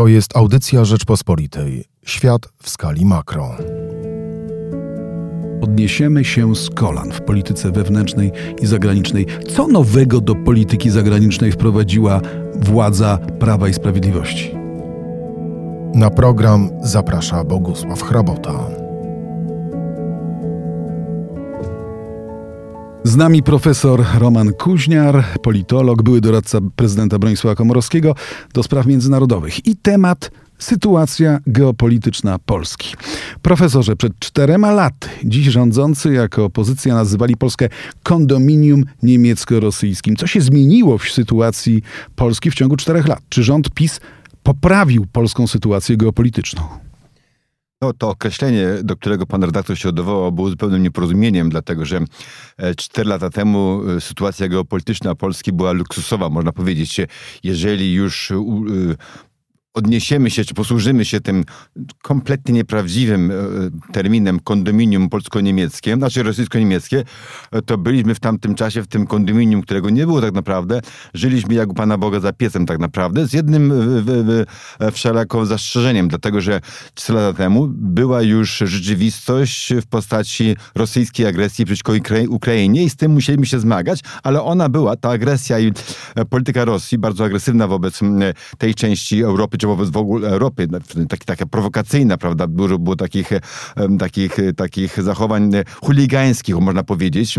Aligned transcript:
To 0.00 0.06
jest 0.08 0.36
audycja 0.36 0.84
Rzeczpospolitej. 0.84 1.84
Świat 2.04 2.48
w 2.62 2.70
skali 2.70 3.06
makro. 3.06 3.56
Podniesiemy 5.60 6.24
się 6.24 6.56
z 6.56 6.70
kolan 6.70 7.12
w 7.12 7.20
polityce 7.20 7.70
wewnętrznej 7.70 8.32
i 8.62 8.66
zagranicznej. 8.66 9.26
Co 9.48 9.68
nowego 9.68 10.20
do 10.20 10.34
polityki 10.34 10.90
zagranicznej 10.90 11.52
wprowadziła 11.52 12.20
władza 12.54 13.18
Prawa 13.18 13.68
i 13.68 13.74
Sprawiedliwości? 13.74 14.54
Na 15.94 16.10
program 16.10 16.70
zaprasza 16.82 17.44
Bogusław 17.44 18.02
Hrabota. 18.02 18.79
Z 23.04 23.16
nami 23.16 23.42
profesor 23.42 24.04
Roman 24.18 24.52
Kuźniar, 24.52 25.24
politolog, 25.42 26.02
były 26.02 26.20
doradca 26.20 26.58
prezydenta 26.76 27.18
Bronisława 27.18 27.54
Komorowskiego 27.54 28.14
do 28.54 28.62
spraw 28.62 28.86
międzynarodowych 28.86 29.66
i 29.66 29.76
temat 29.76 30.30
sytuacja 30.58 31.38
geopolityczna 31.46 32.38
Polski. 32.38 32.94
Profesorze, 33.42 33.96
przed 33.96 34.18
czterema 34.18 34.72
laty 34.72 35.08
dziś 35.24 35.46
rządzący 35.46 36.12
jako 36.12 36.44
opozycja 36.44 36.94
nazywali 36.94 37.36
Polskę 37.36 37.68
kondominium 38.02 38.84
niemiecko-rosyjskim. 39.02 40.16
Co 40.16 40.26
się 40.26 40.40
zmieniło 40.40 40.98
w 40.98 41.08
sytuacji 41.08 41.82
Polski 42.16 42.50
w 42.50 42.54
ciągu 42.54 42.76
czterech 42.76 43.08
lat? 43.08 43.20
Czy 43.28 43.42
rząd 43.42 43.70
PiS 43.70 44.00
poprawił 44.42 45.06
polską 45.12 45.46
sytuację 45.46 45.96
geopolityczną? 45.96 46.89
No, 47.82 47.92
to 47.92 48.08
określenie, 48.08 48.68
do 48.82 48.96
którego 48.96 49.26
pan 49.26 49.42
redaktor 49.42 49.78
się 49.78 49.88
odwołał, 49.88 50.32
było 50.32 50.50
zupełnym 50.50 50.82
nieporozumieniem, 50.82 51.50
dlatego 51.50 51.84
że 51.84 52.00
e, 52.56 52.74
cztery 52.74 53.08
lata 53.08 53.30
temu 53.30 53.82
e, 53.96 54.00
sytuacja 54.00 54.48
geopolityczna 54.48 55.14
Polski 55.14 55.52
była 55.52 55.72
luksusowa, 55.72 56.28
można 56.28 56.52
powiedzieć. 56.52 57.00
Jeżeli 57.42 57.92
już 57.92 58.32
odniesiemy 59.74 60.30
się, 60.30 60.44
czy 60.44 60.54
posłużymy 60.54 61.04
się 61.04 61.20
tym 61.20 61.44
kompletnie 62.02 62.54
nieprawdziwym 62.54 63.30
e, 63.30 63.34
terminem 63.92 64.40
kondominium 64.40 65.08
polsko-niemieckie, 65.08 65.94
znaczy 65.94 66.22
rosyjsko-niemieckie, 66.22 67.04
e, 67.52 67.62
to 67.62 67.78
byliśmy 67.78 68.14
w 68.14 68.20
tamtym 68.20 68.54
czasie 68.54 68.82
w 68.82 68.86
tym 68.86 69.06
kondominium, 69.06 69.62
którego 69.62 69.90
nie 69.90 70.06
było 70.06 70.20
tak 70.20 70.34
naprawdę. 70.34 70.80
Żyliśmy 71.14 71.54
jak 71.54 71.70
u 71.70 71.74
Pana 71.74 71.98
Boga 71.98 72.20
za 72.20 72.32
piecem 72.32 72.66
tak 72.66 72.78
naprawdę, 72.78 73.26
z 73.26 73.32
jednym 73.32 73.72
e, 74.80 74.92
wszelako 74.92 75.46
zastrzeżeniem, 75.46 76.08
dlatego 76.08 76.40
że 76.40 76.60
4 76.94 77.18
lata 77.18 77.38
temu 77.38 77.68
była 77.68 78.22
już 78.22 78.58
rzeczywistość 78.58 79.72
w 79.82 79.86
postaci 79.86 80.56
rosyjskiej 80.74 81.26
agresji 81.26 81.64
przeciwko 81.64 81.92
Ukrainie 82.28 82.84
i 82.84 82.90
z 82.90 82.96
tym 82.96 83.12
musieliśmy 83.12 83.46
się 83.46 83.60
zmagać, 83.60 84.00
ale 84.22 84.42
ona 84.42 84.68
była, 84.68 84.96
ta 84.96 85.10
agresja 85.10 85.58
i 85.58 85.72
polityka 86.30 86.64
Rosji, 86.64 86.98
bardzo 86.98 87.24
agresywna 87.24 87.66
wobec 87.66 88.00
tej 88.58 88.74
części 88.74 89.22
Europy, 89.22 89.58
czy 89.60 89.66
wobec 89.66 89.90
w 89.90 89.96
ogóle 89.96 90.28
Europy, 90.28 90.68
tak, 91.08 91.24
taka 91.24 91.46
prowokacyjna, 91.46 92.16
prawda? 92.16 92.46
Dużo 92.46 92.78
było 92.78 92.96
takich, 92.96 93.30
takich, 93.98 94.36
takich 94.56 95.02
zachowań 95.02 95.52
chuligańskich, 95.82 96.56
można 96.56 96.82
powiedzieć. 96.82 97.38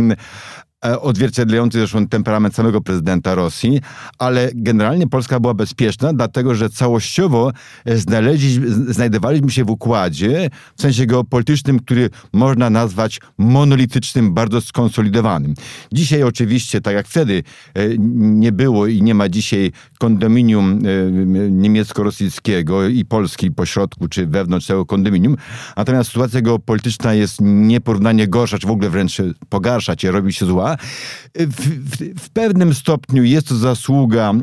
E, 0.86 1.02
odzwierciedlający 1.02 1.80
zresztą 1.80 2.08
temperament 2.08 2.56
samego 2.56 2.82
prezydenta 2.82 3.36
Rosji, 3.36 3.82
ale 4.18 4.50
generalnie 4.56 5.08
Polska 5.08 5.40
była 5.40 5.54
bezpieczna, 5.54 6.14
dlatego 6.14 6.56
że 6.56 6.70
całościowo 6.70 7.52
znajdowaliśmy 8.88 9.52
się 9.52 9.66
w 9.66 9.70
układzie, 9.70 10.50
w 10.78 10.82
sensie 10.82 11.06
geopolitycznym, 11.06 11.80
który 11.80 12.10
można 12.34 12.70
nazwać 12.70 13.20
monolitycznym, 13.38 14.34
bardzo 14.34 14.62
skonsolidowanym. 14.62 15.54
Dzisiaj 15.92 16.24
oczywiście, 16.24 16.82
tak 16.82 16.96
jak 16.96 17.08
wtedy 17.08 17.44
e, 17.74 17.88
nie 18.18 18.52
było 18.52 18.88
i 18.88 19.02
nie 19.02 19.16
ma 19.16 19.30
dzisiaj 19.30 19.72
kondominium 20.00 20.80
e, 20.86 21.12
niemiecko-rosyjskiego 21.52 22.88
i 22.88 23.06
Polski 23.06 23.52
pośrodku, 23.52 24.08
czy 24.08 24.28
wewnątrz 24.28 24.68
tego 24.68 24.86
kondominium, 24.86 25.38
natomiast 25.78 26.10
sytuacja 26.10 26.42
geopolityczna 26.42 27.14
jest 27.14 27.38
nieporównanie 27.42 28.28
gorsza, 28.28 28.58
czy 28.58 28.68
w 28.68 28.72
ogóle 28.72 28.90
wręcz 28.90 29.18
pogarsza 29.50 29.96
się, 29.98 30.12
robi 30.12 30.34
się 30.34 30.46
zła, 30.46 30.71
w, 31.36 31.46
w, 31.46 32.20
w, 32.20 32.30
pewnym 32.30 32.74
stopniu 32.74 33.24
jest 33.24 33.48
to 33.48 33.56
zasługa 33.56 34.34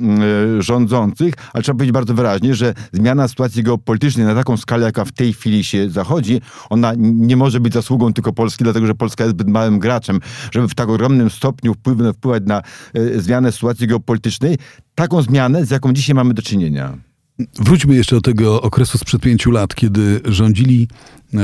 y, 0.59 0.62
rządzących, 0.62 1.34
ale 1.53 1.62
trzeba 1.62 1.77
powiedzieć 1.77 1.93
bardzo 1.93 2.15
wyraźnie, 2.15 2.55
że 2.55 2.75
zmiana 2.93 3.28
sytuacji 3.28 3.62
geopolitycznej 3.62 4.27
na 4.27 4.34
taką 4.34 4.56
skalę, 4.56 4.87
jaka 4.87 5.05
w 5.05 5.12
tej 5.12 5.33
chwili 5.33 5.65
się 5.65 5.91
zachodzi, 5.91 6.41
ona 6.71 6.93
nie 6.99 7.37
może 7.37 7.61
być 7.61 7.72
zasługą 7.72 8.12
tylko 8.12 8.33
Polski, 8.33 8.65
dlatego 8.65 8.87
że 8.87 8.94
Polska 8.94 9.25
jest 9.25 9.37
zbyt 9.37 9.49
małym 9.49 9.78
graczem, 9.78 10.21
żeby 10.53 10.69
w 10.69 10.75
tak 10.75 10.89
ogromnym 10.89 11.31
stopniu 11.31 11.75
wpływ, 11.75 11.99
wpływać 12.16 12.43
na 12.47 12.62
y, 12.97 13.21
zmianę 13.21 13.53
sytuacji 13.53 13.87
geopolitycznej. 13.87 14.59
Taką 14.95 15.22
zmianę, 15.22 15.66
z 15.66 15.71
jaką 15.71 15.93
dzisiaj 15.93 16.15
mamy 16.15 16.34
do 16.34 16.43
czynienia. 16.43 17.08
Wróćmy 17.38 17.94
jeszcze 17.94 18.16
do 18.16 18.21
tego 18.21 18.62
okresu 18.62 18.99
sprzed 18.99 19.22
pięciu 19.22 19.50
lat, 19.50 19.75
kiedy 19.75 20.21
rządzili 20.25 20.88
e, 21.34 21.38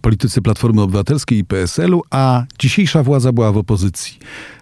politycy 0.00 0.42
Platformy 0.42 0.82
Obywatelskiej 0.82 1.38
i 1.38 1.44
PSL-u, 1.44 2.02
a 2.10 2.44
dzisiejsza 2.58 3.02
władza 3.02 3.32
była 3.32 3.52
w 3.52 3.56
opozycji. 3.56 4.18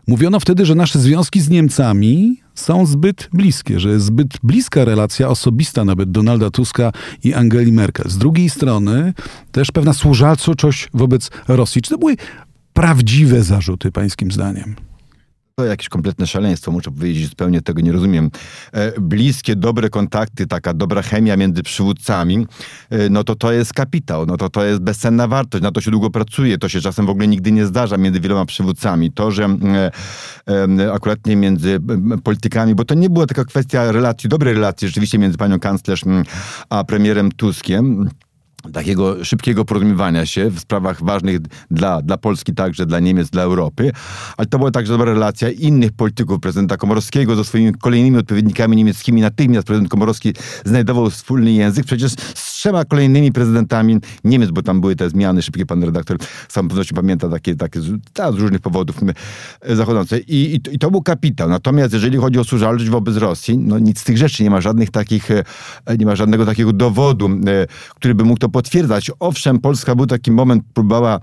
Mówiono 0.07 0.41
wtedy, 0.41 0.67
że 0.67 0.75
nasze 0.75 0.99
związki 0.99 1.41
z 1.41 1.51
Niemcami 1.51 2.41
są 2.55 2.87
zbyt 2.87 3.29
bliskie, 3.33 3.81
że 3.81 3.89
jest 3.89 4.05
zbyt 4.05 4.39
bliska 4.43 4.85
relacja 4.85 5.29
osobista 5.29 5.85
nawet 5.85 6.11
Donalda 6.11 6.51
Tuska 6.51 6.93
i 7.25 7.35
Angeli 7.35 7.73
Merkel. 7.73 8.11
Z 8.11 8.19
drugiej 8.19 8.51
strony 8.51 9.15
też 9.53 9.71
pewna 9.71 9.93
służalczość 9.93 10.89
wobec 10.95 11.31
Rosji. 11.49 11.83
Czy 11.83 11.91
to 11.91 11.99
były 11.99 12.17
prawdziwe 12.73 13.43
zarzuty, 13.43 13.93
pańskim 13.93 14.33
zdaniem? 14.33 14.75
To 15.59 15.65
jakieś 15.65 15.89
kompletne 15.89 16.27
szaleństwo, 16.27 16.73
muszę 16.73 16.91
powiedzieć, 16.91 17.29
zupełnie 17.29 17.63
tego 17.63 17.81
nie 17.81 17.93
rozumiem. 17.93 18.31
E, 18.73 19.01
bliskie, 19.01 19.57
dobre 19.57 19.91
kontakty, 19.91 20.47
taka 20.47 20.75
dobra 20.75 21.03
chemia 21.03 21.37
między 21.37 21.63
przywódcami, 21.63 22.47
e, 22.91 23.09
no 23.09 23.25
to 23.25 23.35
to 23.35 23.53
jest 23.53 23.73
kapitał, 23.73 24.27
no 24.27 24.37
to 24.37 24.51
to 24.51 24.65
jest 24.65 24.81
bezcenna 24.81 25.29
wartość, 25.29 25.63
na 25.63 25.73
to 25.73 25.81
się 25.81 25.91
długo 25.91 26.11
pracuje, 26.11 26.59
to 26.59 26.69
się 26.69 26.81
czasem 26.81 27.07
w 27.07 27.11
ogóle 27.11 27.29
nigdy 27.29 27.53
nie 27.53 27.67
zdarza 27.67 27.97
między 27.97 28.21
wieloma 28.21 28.47
przywódcami. 28.47 29.13
To, 29.13 29.31
że 29.31 29.45
e, 30.49 30.93
akurat 30.93 31.27
nie 31.27 31.37
między 31.37 31.79
politykami, 32.25 32.75
bo 32.75 32.85
to 32.85 32.95
nie 32.95 33.11
była 33.11 33.27
taka 33.27 33.45
kwestia 33.45 33.93
relacji, 33.93 34.29
dobrej 34.29 34.55
relacji 34.55 34.89
rzeczywiście 34.89 35.19
między 35.19 35.39
panią 35.39 35.59
kanclerz 35.61 36.03
a 36.69 36.85
premierem 36.85 37.33
Tuskiem, 37.33 38.09
takiego 38.73 39.25
szybkiego 39.25 39.65
porozumiewania 39.65 40.27
się 40.27 40.51
w 40.51 40.61
sprawach 40.61 41.05
ważnych 41.05 41.39
dla, 41.71 42.03
dla 42.03 42.19
Polski, 42.19 42.55
także 42.55 42.87
dla 42.87 43.01
Niemiec, 43.01 43.31
dla 43.31 43.43
Europy, 43.43 43.93
ale 44.37 44.47
to 44.47 44.59
była 44.59 44.71
także 44.71 44.93
dobra 44.93 45.13
relacja 45.13 45.51
innych 45.51 45.93
polityków, 45.93 46.41
prezydenta 46.41 46.77
Komorowskiego 46.77 47.37
ze 47.37 47.45
swoimi 47.45 47.73
kolejnymi 47.73 48.19
odpowiednikami 48.19 48.77
niemieckimi. 48.77 49.21
Natychmiast 49.21 49.67
prezydent 49.67 49.91
Komorowski 49.91 50.33
znajdował 50.65 51.11
wspólny 51.11 51.53
język, 51.53 51.87
przecież 51.87 52.13
z 52.35 52.54
trzema 52.65 52.85
kolejnymi 52.85 53.33
prezydentami 53.33 53.99
Niemiec, 54.25 54.51
bo 54.51 54.63
tam 54.63 54.81
były 54.81 54.97
te 54.97 55.11
zmiany, 55.11 55.43
szybkie 55.43 55.67
pan 55.67 55.85
redaktor 55.85 56.17
z 56.49 56.53
całą 56.53 56.69
pewnością 56.69 56.97
pamięta 56.97 57.29
takie, 57.29 57.57
takie 57.57 57.81
z, 57.81 57.91
różnych 58.37 58.61
powodów 58.61 58.97
zachodzące. 59.69 60.19
I, 60.19 60.55
i, 60.55 60.75
I, 60.75 60.79
to 60.79 60.91
był 60.91 61.03
kapitał. 61.03 61.49
Natomiast 61.49 61.93
jeżeli 61.93 62.19
chodzi 62.19 62.39
o 62.39 62.45
służalność 62.45 62.91
wobec 62.91 63.17
Rosji, 63.17 63.59
no 63.59 63.79
nic 63.79 64.01
z 64.01 64.05
tych 64.05 64.19
rzeczy, 64.19 64.43
nie 64.43 64.51
ma 64.51 64.61
żadnych 64.61 64.91
takich, 64.91 65.31
e, 65.31 65.45
nie 65.99 66.07
ma 66.07 66.17
żadnego 66.17 66.47
takiego 66.47 66.73
dowodu, 66.73 67.27
e, 67.27 67.67
który 67.95 68.15
by 68.15 68.25
mógł 68.25 68.41
to 68.41 68.49
potwierdzać. 68.49 69.11
Owszem, 69.21 69.59
Polska 69.59 69.95
był 69.95 70.07
taki 70.07 70.31
moment, 70.31 70.65
próbowała 70.75 71.21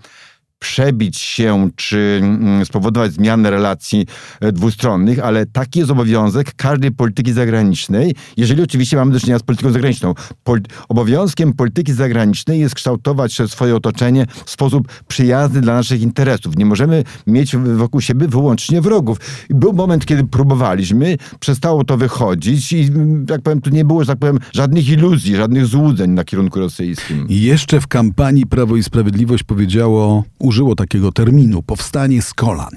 przebić 0.62 1.18
się 1.18 1.70
czy 1.76 2.20
mm, 2.24 2.66
spowodować 2.66 3.14
zmianę 3.14 3.52
relacji 3.52 4.06
e, 4.42 4.52
dwustronnych, 4.52 5.20
ale 5.20 5.46
taki 5.46 5.80
jest 5.80 5.92
obowiązek 5.92 6.54
każdej 6.56 6.92
polityki 6.92 7.34
zagranicznej, 7.34 8.16
jeżeli 8.38 8.64
oczywiście 8.64 8.98
mamy 8.98 9.12
do 9.12 9.20
czynienia 9.20 9.40
z 9.40 9.44
polityką 9.44 9.72
zagraniczną. 9.72 10.14
Pol 10.44 10.62
obowiązkiem 10.90 11.54
polityki 11.54 11.94
zagranicznej 11.94 12.60
jest 12.60 12.76
kształtować 12.76 13.38
swoje 13.48 13.76
otoczenie 13.76 14.26
w 14.46 14.50
sposób 14.50 14.88
przyjazny 15.08 15.62
dla 15.62 15.74
naszych 15.74 16.02
interesów. 16.02 16.58
Nie 16.58 16.66
możemy 16.66 17.04
mieć 17.28 17.56
wokół 17.56 18.02
siebie 18.02 18.28
wyłącznie 18.28 18.82
wrogów. 18.82 19.18
Był 19.50 19.74
moment, 19.74 20.06
kiedy 20.06 20.24
próbowaliśmy, 20.24 21.18
przestało 21.40 21.84
to 21.84 21.98
wychodzić 21.98 22.74
i, 22.74 22.90
jak 23.30 23.42
powiem, 23.42 23.62
tu 23.62 23.70
nie 23.70 23.86
było, 23.86 24.06
tak 24.06 24.20
powiem, 24.20 24.40
żadnych 24.54 24.90
iluzji, 24.90 25.36
żadnych 25.36 25.66
złudzeń 25.66 26.12
na 26.12 26.24
kierunku 26.24 26.60
rosyjskim. 26.60 27.26
Jeszcze 27.30 27.82
w 27.82 27.88
kampanii 27.88 28.46
Prawo 28.46 28.76
i 28.76 28.84
Sprawiedliwość 28.84 29.44
powiedziało 29.44 30.24
użyło 30.52 30.76
takiego 30.76 31.12
terminu 31.12 31.64
powstanie 31.64 32.22
z 32.22 32.34
kolan. 32.34 32.76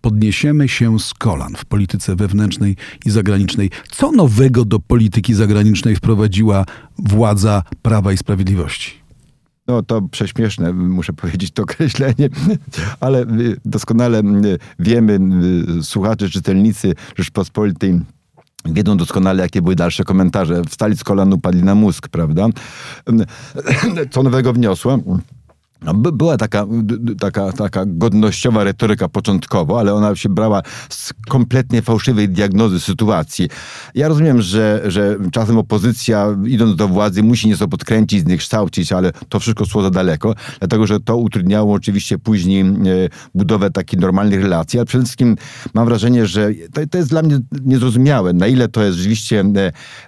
Podniesiemy 0.00 0.68
się 0.68 1.00
z 1.00 1.14
kolan 1.14 1.54
w 1.56 1.64
polityce 1.64 2.16
wewnętrznej 2.16 2.76
i 3.06 3.10
zagranicznej. 3.10 3.70
Co 3.90 4.12
nowego 4.12 4.64
do 4.64 4.80
polityki 4.80 5.34
zagranicznej 5.34 5.96
wprowadziła 5.96 6.64
władza 6.98 7.62
Prawa 7.82 8.12
i 8.12 8.16
Sprawiedliwości? 8.16 8.92
No 9.66 9.82
to 9.82 10.02
prześmieszne, 10.02 10.72
muszę 10.72 11.12
powiedzieć 11.12 11.50
to 11.50 11.62
określenie, 11.62 12.28
ale 13.00 13.26
doskonale 13.64 14.22
wiemy, 14.78 15.18
słuchacze, 15.82 16.28
czytelnicy 16.28 16.94
Rzeczpospolitej 17.16 18.00
wiedzą 18.64 18.96
doskonale, 18.96 19.42
jakie 19.42 19.62
były 19.62 19.74
dalsze 19.74 20.04
komentarze. 20.04 20.62
Wstali 20.68 20.96
z 20.96 21.04
kolan, 21.04 21.32
upadli 21.32 21.62
na 21.62 21.74
mózg, 21.74 22.08
prawda? 22.08 22.46
Co 24.12 24.22
nowego 24.22 24.52
wniosła? 24.52 24.98
No, 25.84 25.94
była 25.94 26.36
taka, 26.36 26.66
taka, 27.20 27.52
taka 27.52 27.84
godnościowa 27.86 28.64
retoryka 28.64 29.08
początkowo, 29.08 29.80
ale 29.80 29.94
ona 29.94 30.16
się 30.16 30.28
brała 30.28 30.62
z 30.88 31.12
kompletnie 31.28 31.82
fałszywej 31.82 32.28
diagnozy 32.28 32.80
sytuacji. 32.80 33.48
Ja 33.94 34.08
rozumiem, 34.08 34.42
że, 34.42 34.82
że 34.86 35.16
czasem 35.32 35.58
opozycja, 35.58 36.36
idąc 36.46 36.76
do 36.76 36.88
władzy, 36.88 37.22
musi 37.22 37.48
nieco 37.48 37.68
podkręcić, 37.68 38.20
zniekształcić, 38.20 38.92
ale 38.92 39.12
to 39.28 39.40
wszystko 39.40 39.64
szło 39.64 39.82
za 39.82 39.90
daleko, 39.90 40.34
dlatego 40.58 40.86
że 40.86 41.00
to 41.00 41.16
utrudniało 41.16 41.74
oczywiście 41.74 42.18
później 42.18 42.60
e, 42.60 42.74
budowę 43.34 43.70
takich 43.70 44.00
normalnych 44.00 44.42
relacji, 44.42 44.78
ale 44.78 44.86
przede 44.86 45.04
wszystkim 45.04 45.36
mam 45.74 45.86
wrażenie, 45.86 46.26
że 46.26 46.50
to, 46.72 46.80
to 46.90 46.98
jest 46.98 47.10
dla 47.10 47.22
mnie 47.22 47.38
niezrozumiałe, 47.64 48.32
na 48.32 48.46
ile 48.46 48.68
to 48.68 48.82
jest 48.82 48.96
rzeczywiście 48.96 49.44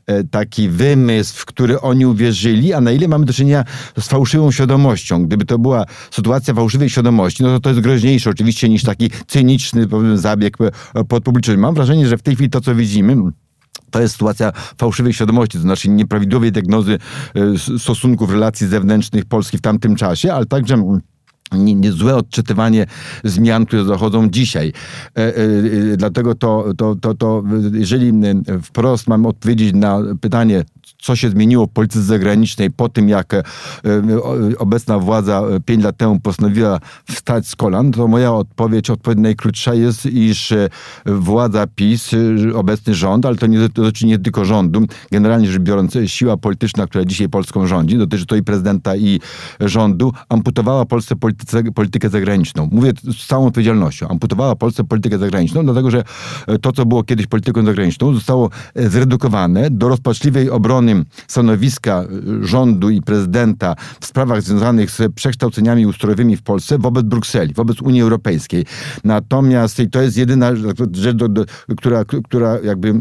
e, 0.06 0.24
taki 0.24 0.68
wymysł, 0.68 1.34
w 1.36 1.44
który 1.44 1.80
oni 1.80 2.06
uwierzyli, 2.06 2.72
a 2.72 2.80
na 2.80 2.90
ile 2.90 3.08
mamy 3.08 3.24
do 3.24 3.32
czynienia 3.32 3.64
z 3.98 4.08
fałszywą 4.08 4.50
świadomością. 4.50 5.26
Gdyby 5.26 5.44
to 5.44 5.58
była 5.66 5.84
sytuacja 6.10 6.54
fałszywej 6.54 6.90
świadomości, 6.90 7.42
no 7.42 7.48
to 7.48 7.60
to 7.60 7.70
jest 7.70 7.80
groźniejsze 7.80 8.30
oczywiście 8.30 8.68
niż 8.68 8.82
taki 8.82 9.10
cyniczny 9.26 9.86
zabieg 10.14 10.56
e, 10.94 11.04
pod 11.04 11.24
publiczność. 11.24 11.60
Mam 11.60 11.74
wrażenie, 11.74 12.06
że 12.06 12.18
w 12.18 12.22
tej 12.22 12.34
chwili 12.34 12.50
to, 12.50 12.60
co 12.60 12.74
widzimy, 12.74 13.16
to 13.90 14.00
jest 14.00 14.12
sytuacja 14.12 14.52
fałszywej 14.78 15.12
świadomości, 15.12 15.58
to 15.58 15.62
znaczy 15.62 15.90
nieprawidłowej 15.90 16.52
diagnozy 16.52 16.98
e, 17.34 17.78
stosunków, 17.78 18.30
relacji 18.30 18.66
zewnętrznych 18.66 19.24
Polski 19.24 19.58
w 19.58 19.60
tamtym 19.60 19.96
czasie, 19.96 20.32
ale 20.32 20.46
także 20.46 21.00
niezłe 21.52 22.16
odczytywanie 22.16 22.86
zmian, 23.24 23.66
które 23.66 23.84
zachodzą 23.84 24.28
dzisiaj. 24.28 24.72
E, 25.16 25.20
e, 25.20 25.32
e, 25.92 25.96
dlatego 25.96 26.34
to, 26.34 26.64
to, 26.76 26.94
to, 26.94 27.14
to, 27.14 27.42
jeżeli 27.72 28.12
wprost 28.62 29.08
mam 29.08 29.26
odpowiedzieć 29.26 29.74
na 29.74 29.98
pytanie, 30.20 30.64
co 31.06 31.16
się 31.16 31.30
zmieniło 31.30 31.66
w 31.66 31.70
polityce 31.70 32.02
zagranicznej 32.02 32.70
po 32.70 32.88
tym, 32.88 33.08
jak 33.08 33.32
obecna 34.58 34.98
władza 34.98 35.42
pięć 35.66 35.84
lat 35.84 35.96
temu 35.96 36.20
postanowiła 36.20 36.80
wstać 37.10 37.48
z 37.48 37.56
kolan, 37.56 37.92
to 37.92 38.08
moja 38.08 38.32
odpowiedź, 38.32 38.90
odpowiedź 38.90 39.18
najkrótsza 39.22 39.74
jest, 39.74 40.06
iż 40.06 40.54
władza 41.06 41.66
PiS, 41.66 42.10
obecny 42.54 42.94
rząd, 42.94 43.26
ale 43.26 43.36
to 43.36 43.46
nie 43.46 43.58
dotyczy 43.58 44.06
nie 44.06 44.18
tylko 44.18 44.44
rządu, 44.44 44.86
generalnie 45.10 45.46
rzecz 45.46 45.62
biorąc, 45.62 45.94
siła 46.06 46.36
polityczna, 46.36 46.86
która 46.86 47.04
dzisiaj 47.04 47.28
Polską 47.28 47.66
rządzi, 47.66 47.98
dotyczy 47.98 48.26
to 48.26 48.36
i 48.36 48.42
prezydenta, 48.42 48.96
i 48.96 49.20
rządu, 49.60 50.12
amputowała 50.28 50.84
Polsce 50.84 51.16
polityce, 51.16 51.62
politykę 51.62 52.08
zagraniczną. 52.08 52.68
Mówię 52.72 52.92
z 53.02 53.26
całą 53.26 53.46
odpowiedzialnością. 53.46 54.08
Amputowała 54.08 54.56
Polsce 54.56 54.84
politykę 54.84 55.18
zagraniczną, 55.18 55.64
dlatego 55.64 55.90
że 55.90 56.02
e, 56.46 56.58
to, 56.58 56.72
co 56.72 56.86
było 56.86 57.02
kiedyś 57.04 57.26
polityką 57.26 57.64
zagraniczną, 57.64 58.14
zostało 58.14 58.50
e, 58.74 58.88
zredukowane 58.88 59.70
do 59.70 59.88
rozpaczliwej 59.88 60.50
obrony 60.50 60.95
stanowiska 61.28 62.02
e, 62.02 62.06
rządu 62.46 62.90
i 62.90 63.02
prezydenta 63.02 63.74
w 64.00 64.06
sprawach 64.06 64.42
związanych 64.42 64.90
z 64.90 65.14
przekształceniami 65.14 65.86
ustrojowymi 65.86 66.36
w 66.36 66.42
Polsce 66.42 66.78
wobec 66.78 67.06
Brukseli, 67.06 67.54
wobec 67.54 67.82
Unii 67.82 68.02
Europejskiej. 68.02 68.64
Natomiast 69.04 69.82
to 69.90 70.02
jest 70.02 70.16
jedyna 70.16 70.56
rzecz, 70.92 71.16
do, 71.16 71.28
do, 71.28 71.44
która, 71.76 72.04
która 72.04 72.60
jakby 72.60 72.94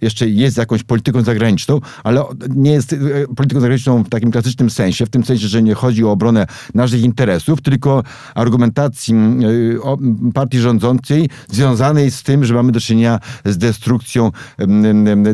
jeszcze 0.00 0.28
jest 0.28 0.56
jakąś 0.56 0.82
polityką 0.82 1.22
zagraniczną, 1.22 1.80
ale 2.04 2.24
nie 2.48 2.72
jest 2.72 2.96
polityką 3.36 3.60
zagraniczną 3.60 4.04
w 4.04 4.08
takim 4.08 4.30
klasycznym 4.30 4.70
sensie, 4.70 5.06
w 5.06 5.10
tym 5.10 5.24
sensie, 5.24 5.48
że 5.48 5.62
nie 5.62 5.74
chodzi 5.74 6.04
o 6.04 6.10
obronę 6.10 6.46
naszych 6.74 7.02
interesów, 7.02 7.62
tylko 7.62 8.02
argumentacji 8.34 9.14
y, 9.44 10.32
partii 10.34 10.58
rządzącej 10.58 11.28
związanej 11.48 12.10
z 12.10 12.22
tym, 12.22 12.44
że 12.44 12.54
mamy 12.54 12.72
do 12.72 12.80
czynienia 12.80 13.18
z 13.44 13.58
destrukcją 13.58 14.30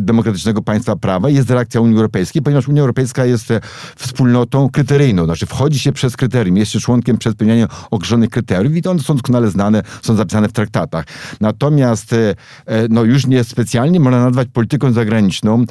demokratycznego 0.00 0.62
państwa 0.62 0.96
prawa. 0.96 1.30
Jest 1.30 1.50
reakcja 1.50 1.80
Unii 1.80 1.97
Europejskiej, 1.98 2.42
ponieważ 2.42 2.68
Unia 2.68 2.80
Europejska 2.80 3.24
jest 3.24 3.50
e, 3.50 3.60
wspólnotą 3.96 4.68
kryteryjną, 4.70 5.24
znaczy 5.24 5.46
wchodzi 5.46 5.78
się 5.78 5.92
przez 5.92 6.16
kryterium, 6.16 6.56
jest 6.56 6.72
się 6.72 6.80
członkiem 6.80 7.18
przez 7.18 7.34
spełnianie 7.34 7.66
określonych 7.90 8.30
kryteriów 8.30 8.76
i 8.76 8.82
to 8.82 8.90
one 8.90 9.00
są 9.00 9.14
doskonale 9.14 9.50
znane, 9.50 9.82
są 10.02 10.16
zapisane 10.16 10.48
w 10.48 10.52
traktatach. 10.52 11.04
Natomiast 11.40 12.12
e, 12.12 12.34
e, 12.66 12.88
no 12.88 13.04
już 13.04 13.26
nie 13.26 13.44
specjalnie 13.44 14.00
można 14.00 14.24
nazwać 14.24 14.48
polityką 14.52 14.92
zagraniczną 14.92 15.64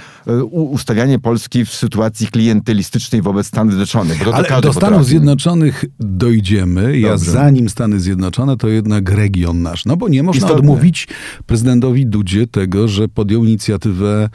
ustawianie 0.52 1.20
Polski 1.20 1.66
w 1.66 1.74
sytuacji 1.74 2.28
klientelistycznej 2.28 3.22
wobec 3.22 3.48
Stanów 3.48 3.74
Zjednoczonych. 3.74 4.22
Ale 4.34 4.44
do 4.44 4.44
Stanów 4.44 4.74
potrafi. 4.74 5.06
Zjednoczonych 5.06 5.86
dojdziemy 6.00 6.58
wiemy, 6.58 7.00
ja 7.00 7.18
zanim 7.18 7.70
Stany 7.70 8.00
Zjednoczone, 8.00 8.58
to 8.58 8.68
jednak 8.68 9.10
region 9.10 9.62
nasz. 9.62 9.86
No 9.86 9.98
bo 9.98 10.10
nie 10.10 10.24
można 10.24 10.38
Istotne. 10.38 10.58
odmówić 10.58 11.08
prezydentowi 11.46 12.06
Dudzie 12.06 12.48
tego, 12.48 12.88
że 12.88 13.08
podjął 13.08 13.44
inicjatywę 13.44 14.30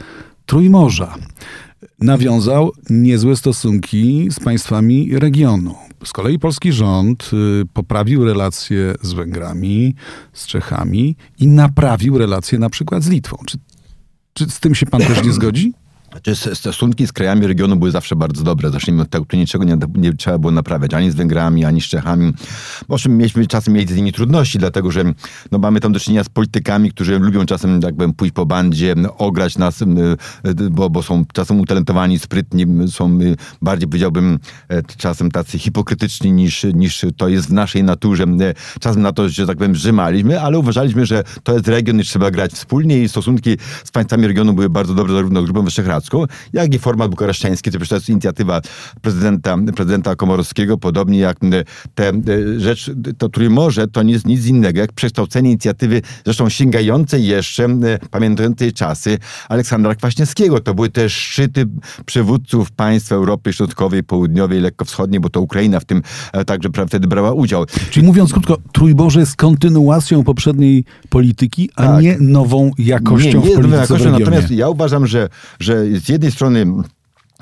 Trójmorza. 0.45 1.15
Nawiązał 1.99 2.71
niezłe 2.89 3.35
stosunki 3.35 4.27
z 4.31 4.39
państwami 4.39 5.19
regionu. 5.19 5.75
Z 6.05 6.13
kolei 6.13 6.39
polski 6.39 6.71
rząd 6.71 7.31
y, 7.33 7.65
poprawił 7.73 8.25
relacje 8.25 8.95
z 9.01 9.13
Węgrami, 9.13 9.95
z 10.33 10.47
Czechami 10.47 11.15
i 11.39 11.47
naprawił 11.47 12.17
relacje 12.17 12.59
na 12.59 12.69
przykład 12.69 13.03
z 13.03 13.09
Litwą. 13.09 13.37
Czy, 13.45 13.57
czy 14.33 14.49
z 14.49 14.59
tym 14.59 14.75
się 14.75 14.85
pan 14.85 15.01
też 15.01 15.23
nie 15.23 15.33
zgodzi? 15.33 15.73
Znaczy, 16.13 16.55
stosunki 16.55 17.07
z 17.07 17.11
krajami 17.11 17.47
regionu 17.47 17.75
były 17.75 17.91
zawsze 17.91 18.15
bardzo 18.15 18.43
dobre. 18.43 18.69
Zacznijmy 18.69 19.01
od 19.01 19.09
tego, 19.09 19.25
tu 19.25 19.37
niczego 19.37 19.63
nie, 19.63 19.77
nie, 19.95 20.13
trzeba 20.13 20.37
było 20.37 20.51
naprawiać, 20.51 20.93
ani 20.93 21.11
z 21.11 21.15
Węgrami, 21.15 21.65
ani 21.65 21.81
z 21.81 21.85
Czechami. 21.85 22.33
Owszem, 22.89 23.17
mieliśmy 23.17 23.47
czasem 23.47 23.73
mieli 23.73 23.93
z 23.93 23.97
nimi 23.97 24.13
trudności, 24.13 24.57
dlatego 24.59 24.91
że 24.91 25.03
no, 25.51 25.57
mamy 25.57 25.79
tam 25.79 25.91
do 25.91 25.99
czynienia 25.99 26.23
z 26.23 26.29
politykami, 26.29 26.91
którzy 26.91 27.19
lubią 27.19 27.45
czasem 27.45 27.79
jakby 27.83 28.13
pójść 28.13 28.33
po 28.33 28.45
bandzie, 28.45 28.95
ograć 29.17 29.57
nas, 29.57 29.81
y, 29.81 29.85
bo, 30.71 30.89
bo 30.89 31.03
są 31.03 31.25
czasem 31.33 31.59
utalentowani, 31.59 32.19
sprytni, 32.19 32.65
są 32.91 33.21
y, 33.21 33.35
bardziej 33.61 33.89
powiedziałbym 33.89 34.39
e, 34.69 34.83
czasem 34.97 35.31
tacy 35.31 35.59
hipokrytyczni 35.59 36.31
niż, 36.31 36.63
niż 36.73 37.05
to 37.17 37.27
jest 37.27 37.47
w 37.47 37.53
naszej 37.53 37.83
naturze. 37.83 38.23
E, 38.23 38.53
czasem 38.79 39.01
na 39.01 39.11
to, 39.11 39.29
że 39.29 39.47
tak 39.47 39.57
powiem, 39.57 39.75
rzymaliśmy, 39.75 40.41
ale 40.41 40.59
uważaliśmy, 40.59 41.05
że 41.05 41.23
to 41.43 41.53
jest 41.53 41.67
region 41.67 41.99
i 41.99 42.03
trzeba 42.03 42.31
grać 42.31 42.51
wspólnie 42.51 43.03
i 43.03 43.09
stosunki 43.09 43.57
z 43.83 43.91
państwami 43.91 44.27
regionu 44.27 44.53
były 44.53 44.69
bardzo 44.69 44.93
dobre 44.93 45.13
zarówno 45.13 45.41
z 45.41 45.45
Grupą 45.45 45.61
Wyszehradzką, 45.61 46.02
jak 46.53 46.73
i 46.73 46.79
format 46.79 47.11
bukaresztański, 47.11 47.71
to 47.71 47.77
przecież 47.77 47.89
to 47.89 47.95
jest 47.95 48.09
inicjatywa 48.09 48.61
prezydenta, 49.01 49.57
prezydenta 49.75 50.15
Komorowskiego, 50.15 50.77
podobnie 50.77 51.19
jak 51.19 51.37
te 51.95 52.11
rzecz, 52.57 52.91
to 53.17 53.29
Trójmorze 53.29 53.87
to 53.87 54.03
nie 54.03 54.13
jest 54.13 54.25
nic 54.25 54.45
innego 54.45 54.79
jak 54.79 54.93
przekształcenie 54.93 55.49
inicjatywy, 55.49 56.01
zresztą 56.25 56.49
sięgającej 56.49 57.25
jeszcze, 57.25 57.67
pamiętającej 58.11 58.73
czasy 58.73 59.17
Aleksandra 59.49 59.95
Kwaśniewskiego. 59.95 60.59
To 60.59 60.73
były 60.73 60.89
też 60.89 61.13
szczyty 61.13 61.65
przywódców 62.05 62.71
państw 62.71 63.11
Europy 63.11 63.53
Środkowej, 63.53 64.03
Południowej, 64.03 64.61
Lekkowschodniej, 64.61 65.19
bo 65.19 65.29
to 65.29 65.41
Ukraina 65.41 65.79
w 65.79 65.85
tym 65.85 66.01
e, 66.33 66.45
także 66.45 66.69
wtedy 66.87 67.07
brała 67.07 67.31
udział. 67.33 67.65
Czyli 67.89 68.05
mówiąc 68.05 68.33
krótko, 68.33 68.57
Trójmorze 68.71 69.19
jest 69.19 69.35
kontynuacją 69.35 70.23
poprzedniej 70.23 70.85
polityki, 71.09 71.69
a 71.75 71.83
tak. 71.83 72.03
nie 72.03 72.17
nową 72.19 72.71
jakością 72.77 73.41
nie, 73.41 73.47
nie 73.47 73.51
w 73.51 73.55
polityce 73.55 73.81
jakością, 73.81 74.11
Natomiast 74.11 74.51
ja 74.51 74.69
uważam, 74.69 75.07
że, 75.07 75.29
że 75.59 75.85
z 75.99 76.09
jednej 76.09 76.31
strony 76.31 76.65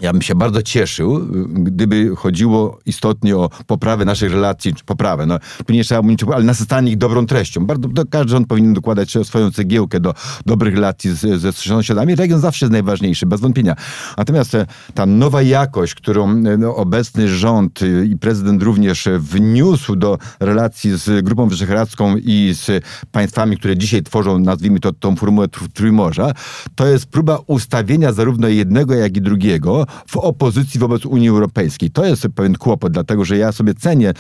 ja 0.01 0.13
bym 0.13 0.21
się 0.21 0.35
bardzo 0.35 0.61
cieszył, 0.61 1.27
gdyby 1.47 2.15
chodziło 2.15 2.79
istotnie 2.85 3.37
o 3.37 3.49
poprawę 3.67 4.05
naszych 4.05 4.31
relacji, 4.31 4.73
czy 4.73 4.83
poprawę. 4.83 5.25
No, 5.25 5.39
tu 5.65 5.73
nie 5.73 5.83
trzeba 5.83 6.01
mówić, 6.01 6.23
ale 6.33 6.43
nasycanie 6.43 6.91
ich 6.91 6.97
dobrą 6.97 7.25
treścią. 7.25 7.65
Bardzo, 7.65 7.89
to 7.89 8.03
każdy 8.05 8.31
rząd 8.31 8.47
powinien 8.47 8.73
dokładać 8.73 9.17
swoją 9.23 9.51
cegiełkę 9.51 9.99
do 9.99 10.13
dobrych 10.45 10.75
relacji 10.75 11.11
z, 11.15 11.41
ze 11.41 11.53
sąsiadami. 11.53 12.15
Region 12.15 12.39
zawsze 12.39 12.65
jest 12.65 12.71
najważniejszy, 12.71 13.25
bez 13.25 13.41
wątpienia. 13.41 13.75
Natomiast 14.17 14.55
e, 14.55 14.65
ta 14.93 15.05
nowa 15.05 15.41
jakość, 15.41 15.95
którą 15.95 16.29
e, 16.29 16.57
no, 16.57 16.75
obecny 16.75 17.27
rząd 17.27 17.79
e, 17.81 18.05
i 18.05 18.17
prezydent 18.17 18.63
również 18.63 19.07
wniósł 19.19 19.95
do 19.95 20.17
relacji 20.39 20.97
z 20.97 21.25
Grupą 21.25 21.47
Wyszehradzką 21.47 22.17
i 22.17 22.53
z 22.53 22.85
państwami, 23.11 23.57
które 23.57 23.77
dzisiaj 23.77 24.03
tworzą, 24.03 24.39
nazwijmy 24.39 24.79
to 24.79 24.93
tą 24.93 25.15
formułę 25.15 25.47
Trójmorza, 25.73 26.31
to 26.75 26.87
jest 26.87 27.05
próba 27.05 27.39
ustawienia 27.47 28.13
zarówno 28.13 28.47
jednego, 28.47 28.93
jak 28.93 29.17
i 29.17 29.21
drugiego 29.21 29.85
w 30.07 30.17
opozycji 30.17 30.79
wobec 30.79 31.05
Unii 31.05 31.29
Europejskiej. 31.29 31.91
To 31.91 32.05
jest 32.05 32.27
pewien 32.35 32.55
kłopot, 32.55 32.91
dlatego 32.91 33.25
że 33.25 33.37
ja 33.37 33.51
sobie 33.51 33.73
cenię 33.73 34.09
e, 34.09 34.13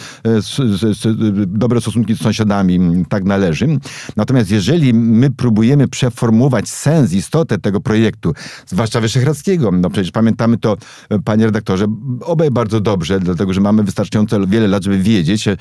dobre 1.47 1.81
stosunki 1.81 2.15
z 2.15 2.19
sąsiadami, 2.21 3.05
tak 3.09 3.23
należy. 3.23 3.67
Natomiast 4.15 4.51
jeżeli 4.51 4.93
my 4.93 5.31
próbujemy 5.31 5.87
przeformułować 5.87 6.69
sens, 6.69 7.13
istotę 7.13 7.57
tego 7.57 7.79
projektu, 7.79 8.33
zwłaszcza 8.67 9.01
Wyszehradzkiego, 9.01 9.71
no 9.71 9.89
przecież 9.89 10.11
pamiętamy 10.11 10.57
to, 10.57 10.77
e, 11.09 11.19
panie 11.19 11.45
redaktorze, 11.45 11.85
obaj 12.21 12.51
bardzo 12.51 12.79
dobrze, 12.79 13.19
dlatego 13.19 13.53
że 13.53 13.61
mamy 13.61 13.83
wystarczająco 13.83 14.47
wiele 14.47 14.67
lat, 14.67 14.83
żeby 14.83 14.99
wiedzieć 14.99 15.47
e, 15.47 15.57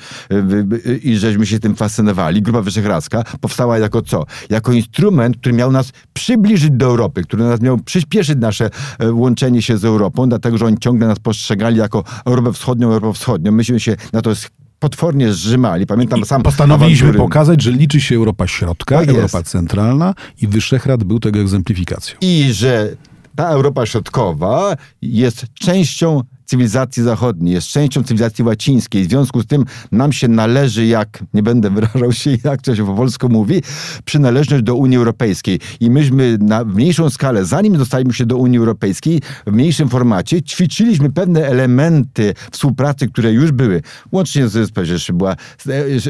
i 1.03 1.17
żeśmy 1.17 1.45
się 1.45 1.59
tym 1.59 1.75
fascynowali. 1.75 2.41
Grupa 2.41 2.61
Wyszehradzka 2.61 3.23
powstała 3.41 3.77
jako 3.77 4.01
co? 4.01 4.25
Jako 4.49 4.71
instrument, 4.71 5.37
który 5.37 5.55
miał 5.55 5.71
nas 5.71 5.91
przybliżyć 6.13 6.71
do 6.71 6.85
Europy, 6.85 7.23
który 7.23 7.43
nas 7.43 7.61
miał 7.61 7.77
przyspieszyć 7.77 8.37
nasze 8.39 8.69
łączenie 9.11 9.61
się 9.61 9.77
z 9.77 9.85
Europą 9.85 10.00
Europą, 10.01 10.29
dlatego 10.29 10.57
że 10.57 10.65
oni 10.65 10.77
ciągle 10.77 11.07
nas 11.07 11.19
postrzegali 11.19 11.77
jako 11.77 12.03
Europę 12.25 12.53
Wschodnią, 12.53 12.87
Europę 12.87 13.13
Wschodnią. 13.13 13.51
Myśmy 13.51 13.79
się 13.79 13.95
na 14.13 14.21
to 14.21 14.31
potwornie 14.79 15.33
zrzymali. 15.33 15.85
Pamiętam 15.85 16.25
sam. 16.25 16.43
Postanowiliśmy 16.43 17.07
awantury. 17.07 17.29
pokazać, 17.29 17.61
że 17.61 17.71
liczy 17.71 18.01
się 18.01 18.15
Europa 18.15 18.47
Środka, 18.47 18.99
tak 18.99 19.09
Europa 19.09 19.37
jest. 19.37 19.51
Centralna 19.51 20.13
i 20.41 20.47
Wyszehrad 20.47 21.03
był 21.03 21.19
tego 21.19 21.39
egzemplifikacją. 21.39 22.15
I 22.21 22.49
że 22.53 22.95
ta 23.35 23.49
Europa 23.49 23.85
Środkowa 23.85 24.75
jest 25.01 25.45
częścią 25.53 26.21
cywilizacji 26.51 27.03
zachodniej, 27.03 27.53
jest 27.53 27.67
częścią 27.67 28.03
cywilizacji 28.03 28.43
łacińskiej. 28.43 29.03
W 29.03 29.09
związku 29.09 29.41
z 29.41 29.45
tym 29.45 29.65
nam 29.91 30.13
się 30.13 30.27
należy, 30.27 30.85
jak, 30.85 31.23
nie 31.33 31.43
będę 31.43 31.69
wyrażał 31.69 32.11
się, 32.11 32.37
jak 32.43 32.61
to 32.61 32.75
się 32.75 32.85
po 32.85 32.93
polsku 32.93 33.29
mówi, 33.29 33.61
przynależność 34.05 34.63
do 34.63 34.75
Unii 34.75 34.97
Europejskiej. 34.97 35.59
I 35.79 35.89
myśmy 35.89 36.37
na 36.41 36.63
mniejszą 36.63 37.09
skalę, 37.09 37.45
zanim 37.45 37.77
dostaliśmy 37.77 38.13
się 38.13 38.25
do 38.25 38.37
Unii 38.37 38.59
Europejskiej, 38.59 39.21
w 39.47 39.51
mniejszym 39.51 39.89
formacie, 39.89 40.41
ćwiczyliśmy 40.41 41.11
pewne 41.11 41.47
elementy 41.47 42.33
współpracy, 42.51 43.07
które 43.07 43.31
już 43.31 43.51
były. 43.51 43.81
Łącznie 44.11 44.47
z, 44.47 44.71
przecież 44.71 45.11
była 45.11 45.35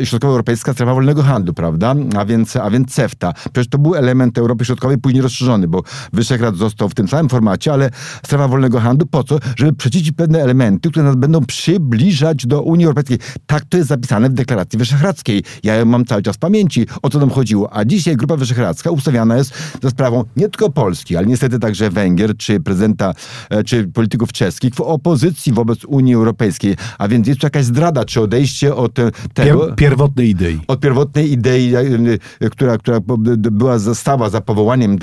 e, 0.02 0.06
Środkowoeuropejska 0.06 0.74
Strefa 0.74 0.94
Wolnego 0.94 1.24
Handlu, 1.24 1.54
prawda? 1.54 1.96
A 2.18 2.26
więc, 2.26 2.56
a 2.56 2.70
więc 2.70 2.94
CEFTA. 2.94 3.34
Przecież 3.34 3.68
to 3.68 3.78
był 3.78 3.96
element 3.96 4.38
Europy 4.38 4.66
Środkowej, 4.66 4.98
później 4.98 5.22
rozszerzony, 5.22 5.68
bo 5.68 5.84
Wyszehrad 6.14 6.56
został 6.56 6.90
w 6.90 6.94
tym 6.94 7.08
samym 7.08 7.30
formacie, 7.30 7.74
ale 7.74 7.90
strefa 8.26 8.48
wolnego 8.48 8.80
handlu 8.80 9.08
po 9.08 9.24
co? 9.24 9.40
Żeby 9.56 9.74
przeciwdzić 9.74 10.12
pewne 10.32 10.44
elementy, 10.44 10.90
które 10.90 11.06
nas 11.06 11.16
będą 11.16 11.46
przybliżać 11.46 12.48
do 12.48 12.62
Unii 12.62 12.86
Europejskiej. 12.86 13.20
Tak 13.46 13.66
to 13.66 13.78
jest 13.78 13.90
zapisane 13.90 14.30
w 14.30 14.34
deklaracji 14.34 14.80
wyszehradzkiej. 14.80 15.44
Ja 15.64 15.76
ją 15.76 15.86
mam 15.86 16.06
cały 16.06 16.22
czas 16.22 16.36
w 16.36 16.40
pamięci, 16.40 16.88
o 17.02 17.10
co 17.10 17.20
nam 17.20 17.30
chodziło. 17.30 17.74
A 17.74 17.86
dzisiaj 17.86 18.16
Grupa 18.16 18.38
Wyszehradzka 18.38 18.92
ustawiana 18.92 19.38
jest 19.38 19.54
za 19.82 19.90
sprawą 19.90 20.24
nie 20.38 20.50
tylko 20.50 20.70
Polski, 20.70 21.18
ale 21.18 21.28
niestety 21.28 21.60
także 21.60 21.90
Węgier, 21.90 22.38
czy 22.38 22.60
prezydenta, 22.60 23.14
e, 23.50 23.64
czy 23.64 23.88
polityków 23.88 24.34
czeskich 24.34 24.76
w 24.76 24.82
opozycji 24.82 25.54
wobec 25.54 25.86
Unii 25.86 26.14
Europejskiej. 26.14 26.76
A 26.98 27.08
więc 27.08 27.28
jest 27.28 27.40
tu 27.40 27.46
jakaś 27.46 27.66
zdrada, 27.66 28.06
czy 28.06 28.22
odejście 28.22 28.76
od 28.76 28.94
tego... 29.34 29.60
Pier 29.60 29.76
pierwotnej 29.76 30.30
idei. 30.30 30.60
Od 30.68 30.80
pierwotnej 30.80 31.32
idei, 31.32 31.76
e, 31.76 32.50
która, 32.50 32.78
która 32.78 33.00
była 33.38 33.80
stała 33.80 34.30
za 34.30 34.42
powołaniem 34.42 34.98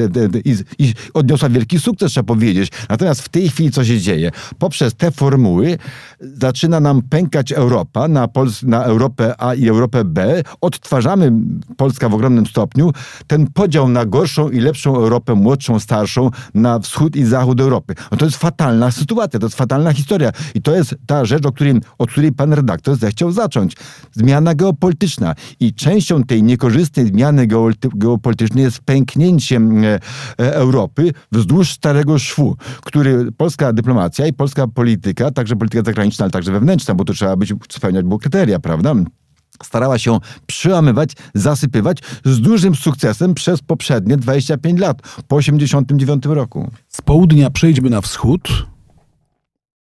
i, 0.44 0.56
i 0.78 0.94
odniosła 1.14 1.48
wielki 1.48 1.78
sukces, 1.78 2.12
trzeba 2.12 2.26
powiedzieć. 2.26 2.72
Natomiast 2.88 3.22
w 3.22 3.28
tej 3.28 3.48
chwili 3.48 3.70
co 3.70 3.84
się 3.84 4.00
dzieje? 4.00 4.30
Poprzez 4.58 4.94
te 4.94 5.07
formuły 5.10 5.78
zaczyna 6.20 6.80
nam 6.80 7.02
pękać 7.02 7.52
Europa 7.52 8.08
na, 8.08 8.28
Pols 8.28 8.62
na 8.62 8.84
Europę 8.84 9.34
A 9.38 9.54
i 9.54 9.68
Europę 9.68 10.04
B. 10.04 10.42
Odtwarzamy, 10.60 11.32
Polska 11.76 12.08
w 12.08 12.14
ogromnym 12.14 12.46
stopniu, 12.46 12.92
ten 13.26 13.46
podział 13.46 13.88
na 13.88 14.06
gorszą 14.06 14.50
i 14.50 14.60
lepszą 14.60 14.96
Europę, 14.96 15.34
młodszą, 15.34 15.80
starszą, 15.80 16.30
na 16.54 16.78
wschód 16.78 17.16
i 17.16 17.24
zachód 17.24 17.60
Europy. 17.60 17.94
No 18.10 18.16
to 18.16 18.24
jest 18.24 18.36
fatalna 18.36 18.90
sytuacja, 18.90 19.40
to 19.40 19.46
jest 19.46 19.56
fatalna 19.56 19.92
historia. 19.92 20.32
I 20.54 20.62
to 20.62 20.74
jest 20.74 20.94
ta 21.06 21.24
rzecz, 21.24 21.46
o 21.46 21.52
której, 21.52 21.74
od 21.98 22.10
której 22.10 22.32
pan 22.32 22.52
redaktor 22.52 22.96
zechciał 22.96 23.32
zacząć. 23.32 23.76
Zmiana 24.12 24.54
geopolityczna. 24.54 25.34
I 25.60 25.74
częścią 25.74 26.24
tej 26.24 26.42
niekorzystnej 26.42 27.06
zmiany 27.06 27.46
geopolitycznej 27.94 28.64
jest 28.64 28.80
pęknięciem 28.80 29.84
e, 29.84 29.86
e, 30.38 30.54
Europy 30.54 31.12
wzdłuż 31.32 31.72
starego 31.72 32.18
szwu, 32.18 32.56
który 32.84 33.32
polska 33.32 33.72
dyplomacja 33.72 34.26
i 34.26 34.32
polska 34.32 34.66
polityka, 34.66 34.97
także 35.34 35.56
polityka 35.56 35.84
zagraniczna, 35.84 36.24
ale 36.24 36.30
także 36.30 36.52
wewnętrzna, 36.52 36.94
bo 36.94 37.04
to 37.04 37.12
trzeba 37.12 37.36
być, 37.36 37.54
spełniać 37.68 38.04
było 38.04 38.18
kryteria, 38.18 38.58
prawda? 38.58 38.94
starała 39.62 39.98
się 39.98 40.18
przełamywać, 40.46 41.12
zasypywać 41.34 41.98
z 42.24 42.40
dużym 42.40 42.74
sukcesem 42.74 43.34
przez 43.34 43.62
poprzednie 43.62 44.16
25 44.16 44.80
lat, 44.80 45.02
po 45.28 45.36
89 45.36 46.26
roku. 46.26 46.70
Z 46.88 47.02
południa 47.02 47.50
przejdźmy 47.50 47.90
na 47.90 48.00
wschód, 48.00 48.66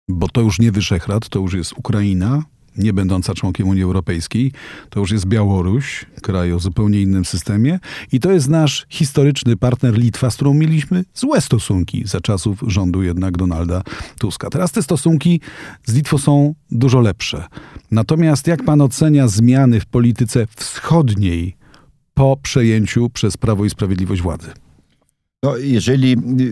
bo 0.07 0.27
to 0.27 0.41
już 0.41 0.59
nie 0.59 0.71
Wyszehrad, 0.71 1.29
to 1.29 1.39
już 1.39 1.53
jest 1.53 1.73
Ukraina, 1.77 2.43
nie 2.77 2.93
będąca 2.93 3.33
członkiem 3.33 3.67
Unii 3.67 3.83
Europejskiej. 3.83 4.51
To 4.89 4.99
już 4.99 5.11
jest 5.11 5.25
Białoruś, 5.25 6.05
kraj 6.21 6.53
o 6.53 6.59
zupełnie 6.59 7.01
innym 7.01 7.25
systemie. 7.25 7.79
I 8.11 8.19
to 8.19 8.31
jest 8.31 8.49
nasz 8.49 8.85
historyczny 8.89 9.57
partner 9.57 9.97
Litwa, 9.97 10.29
z 10.29 10.35
którą 10.35 10.53
mieliśmy 10.53 11.03
złe 11.13 11.41
stosunki 11.41 12.07
za 12.07 12.21
czasów 12.21 12.59
rządu 12.67 13.03
jednak 13.03 13.37
Donalda 13.37 13.81
Tuska. 14.19 14.49
Teraz 14.49 14.71
te 14.71 14.83
stosunki 14.83 15.41
z 15.85 15.93
Litwą 15.93 16.17
są 16.17 16.55
dużo 16.71 17.01
lepsze. 17.01 17.43
Natomiast 17.91 18.47
jak 18.47 18.63
pan 18.63 18.81
ocenia 18.81 19.27
zmiany 19.27 19.79
w 19.79 19.85
polityce 19.85 20.47
wschodniej 20.55 21.57
po 22.13 22.37
przejęciu 22.43 23.09
przez 23.09 23.37
Prawo 23.37 23.65
i 23.65 23.69
Sprawiedliwość 23.69 24.21
władzy? 24.21 24.66
No, 25.43 25.57
jeżeli 25.57 26.11
y, 26.13 26.43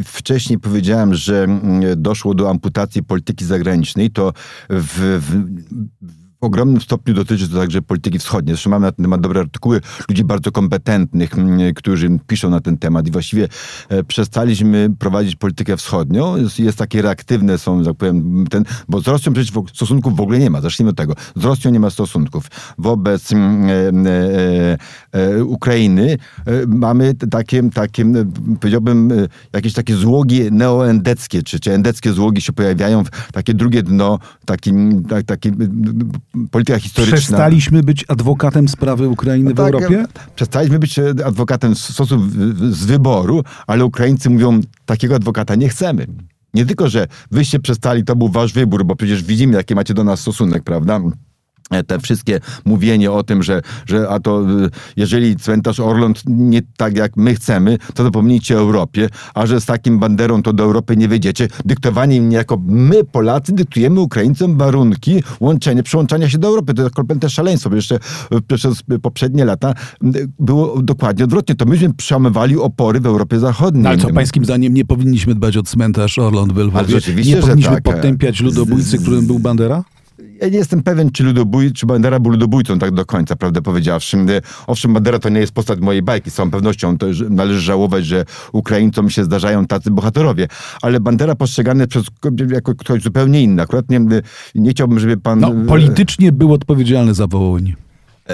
y, 0.00 0.04
wcześniej 0.04 0.58
powiedziałem, 0.58 1.14
że 1.14 1.44
mm, 1.44 2.02
doszło 2.02 2.34
do 2.34 2.50
amputacji 2.50 3.02
polityki 3.02 3.44
zagranicznej, 3.44 4.10
to 4.10 4.32
w, 4.70 5.20
w 5.22 6.21
w 6.42 6.44
ogromnym 6.44 6.80
stopniu 6.80 7.14
dotyczy 7.14 7.48
to 7.48 7.56
także 7.56 7.82
polityki 7.82 8.18
wschodniej. 8.18 8.54
Zresztą 8.54 8.70
mamy 8.70 8.86
na 8.86 8.92
ten 8.92 9.04
temat 9.04 9.20
dobre 9.20 9.40
artykuły 9.40 9.80
ludzi 10.08 10.24
bardzo 10.24 10.52
kompetentnych, 10.52 11.38
mm, 11.38 11.74
którzy 11.74 12.18
piszą 12.26 12.50
na 12.50 12.60
ten 12.60 12.78
temat 12.78 13.06
i 13.06 13.10
właściwie 13.10 13.48
e, 13.88 14.04
przestaliśmy 14.04 14.90
prowadzić 14.98 15.36
politykę 15.36 15.76
wschodnią. 15.76 16.36
Jest, 16.36 16.58
jest 16.58 16.78
takie 16.78 17.02
reaktywne 17.02 17.58
są, 17.58 17.84
tak 17.84 17.94
powiem, 17.94 18.46
ten, 18.50 18.64
bo 18.88 19.00
z 19.00 19.08
Rosją 19.08 19.32
przecież 19.32 19.52
stosunków 19.74 20.16
w 20.16 20.20
ogóle 20.20 20.38
nie 20.38 20.50
ma. 20.50 20.60
Zacznijmy 20.60 20.90
od 20.90 20.96
tego. 20.96 21.14
Z 21.36 21.44
Rosją 21.44 21.70
nie 21.70 21.80
ma 21.80 21.90
stosunków. 21.90 22.46
Wobec 22.78 23.32
mm, 23.32 24.06
e, 24.06 24.10
e, 24.10 24.78
e, 25.12 25.44
Ukrainy 25.44 26.16
e, 26.46 26.66
mamy 26.66 27.14
takie, 27.14 27.70
takie, 27.70 28.12
powiedziałbym, 28.60 29.12
e, 29.12 29.28
jakieś 29.52 29.72
takie 29.72 29.96
złogi 29.96 30.52
neoendeckie, 30.52 31.42
czy, 31.42 31.60
czy 31.60 31.72
endeckie 31.72 32.12
złogi 32.12 32.40
się 32.40 32.52
pojawiają, 32.52 33.02
takie 33.32 33.54
drugie 33.54 33.82
dno, 33.82 34.18
takim, 34.44 35.04
tak, 35.04 35.24
taki 35.24 35.52
polityka 36.50 36.78
historyczna. 36.78 37.16
Przestaliśmy 37.16 37.82
być 37.82 38.04
adwokatem 38.08 38.68
sprawy 38.68 39.08
Ukrainy 39.08 39.50
no 39.50 39.56
tak, 39.56 39.72
w 39.72 39.74
Europie? 39.74 40.04
Przestaliśmy 40.34 40.78
być 40.78 40.98
e, 40.98 41.14
adwokatem 41.24 41.76
z, 41.76 41.96
z 42.70 42.84
wyboru, 42.84 43.42
ale 43.66 43.84
Ukraińcy 43.84 44.30
mówią, 44.30 44.60
takiego 44.86 45.14
adwokata 45.14 45.54
nie 45.54 45.68
chcemy. 45.68 46.06
Nie 46.54 46.66
tylko, 46.66 46.88
że 46.88 47.06
wyście 47.30 47.60
przestali, 47.60 48.04
to 48.04 48.16
był 48.16 48.28
wasz 48.28 48.52
wybór, 48.52 48.84
bo 48.84 48.96
przecież 48.96 49.22
widzimy, 49.22 49.56
jaki 49.56 49.74
macie 49.74 49.94
do 49.94 50.04
nas 50.04 50.20
stosunek, 50.20 50.62
prawda? 50.62 51.00
Te 51.86 51.98
wszystkie 51.98 52.40
mówienie 52.64 53.12
o 53.12 53.22
tym, 53.22 53.42
że, 53.42 53.62
że 53.86 54.08
a 54.08 54.20
to 54.20 54.42
y, 54.42 54.70
jeżeli 54.96 55.36
cmentarz 55.36 55.80
Orląt 55.80 56.22
nie 56.26 56.62
tak 56.76 56.96
jak 56.96 57.16
my 57.16 57.34
chcemy, 57.34 57.78
to 57.94 58.04
zapomnijcie 58.04 58.56
o 58.56 58.60
Europie, 58.60 59.08
a 59.34 59.46
że 59.46 59.60
z 59.60 59.66
takim 59.66 59.98
banderą 59.98 60.42
to 60.42 60.52
do 60.52 60.62
Europy 60.62 60.96
nie 60.96 61.08
wyjdziecie. 61.08 61.48
Dyktowanie 61.64 62.16
im 62.16 62.32
jako 62.32 62.58
my 62.66 63.04
Polacy 63.04 63.52
dyktujemy 63.52 64.00
Ukraińcom 64.00 64.58
warunki 64.58 65.22
łączenia, 65.40 65.82
przyłączania 65.82 66.28
się 66.28 66.38
do 66.38 66.48
Europy. 66.48 66.74
To 66.74 66.82
jest 66.82 66.94
kompletne 66.94 67.30
szaleństwo, 67.30 67.70
bo 67.70 67.76
jeszcze 67.76 67.98
y, 68.32 68.56
przez 68.56 68.82
poprzednie 69.02 69.44
lata 69.44 69.74
y, 70.04 70.28
było 70.38 70.82
dokładnie 70.82 71.24
odwrotnie. 71.24 71.54
To 71.54 71.64
myśmy 71.64 71.94
przełamywali 71.94 72.58
opory 72.58 73.00
w 73.00 73.06
Europie 73.06 73.38
Zachodniej. 73.38 73.82
No, 73.82 73.88
ale 73.88 73.98
co 73.98 74.10
pańskim 74.10 74.44
zdaniem 74.44 74.74
nie 74.74 74.84
powinniśmy 74.84 75.34
dbać 75.34 75.56
o 75.56 75.62
cmentarz 75.62 76.18
Orląt 76.18 76.52
w 76.52 76.56
Lwowie? 76.56 76.94
Nie 77.24 77.36
powinniśmy 77.36 77.74
tak. 77.74 77.82
potępiać 77.82 78.40
ludobójcy, 78.40 78.98
którym 78.98 79.26
był 79.26 79.38
Bandera? 79.38 79.84
Ja 80.42 80.48
nie 80.48 80.58
jestem 80.58 80.82
pewien, 80.82 81.10
czy, 81.10 81.24
ludobój, 81.24 81.72
czy 81.72 81.86
Bandera 81.86 82.20
był 82.20 82.32
ludobójcą 82.32 82.78
tak 82.78 82.90
do 82.90 83.06
końca, 83.06 83.36
prawdę 83.36 83.62
powiedziawszy. 83.62 84.16
Owszem, 84.66 84.94
Bandera 84.94 85.18
to 85.18 85.28
nie 85.28 85.40
jest 85.40 85.52
postać 85.52 85.80
mojej 85.80 86.02
bajki, 86.02 86.30
z 86.30 86.34
całą 86.34 86.50
pewnością 86.50 86.98
to 86.98 87.06
należy 87.30 87.60
żałować, 87.60 88.06
że 88.06 88.24
Ukraińcom 88.52 89.10
się 89.10 89.24
zdarzają 89.24 89.66
tacy 89.66 89.90
bohaterowie, 89.90 90.48
ale 90.82 91.00
Bandera 91.00 91.34
postrzegany 91.34 91.86
przez, 91.86 92.04
jako 92.50 92.74
ktoś 92.74 93.02
zupełnie 93.02 93.42
inny. 93.42 93.62
Akurat 93.62 93.90
nie, 93.90 94.00
nie 94.54 94.70
chciałbym, 94.70 94.98
żeby 94.98 95.16
pan... 95.16 95.40
No, 95.40 95.52
politycznie 95.68 96.32
był 96.32 96.52
odpowiedzialny 96.52 97.14
za 97.14 97.26
Wołyń. 97.26 97.74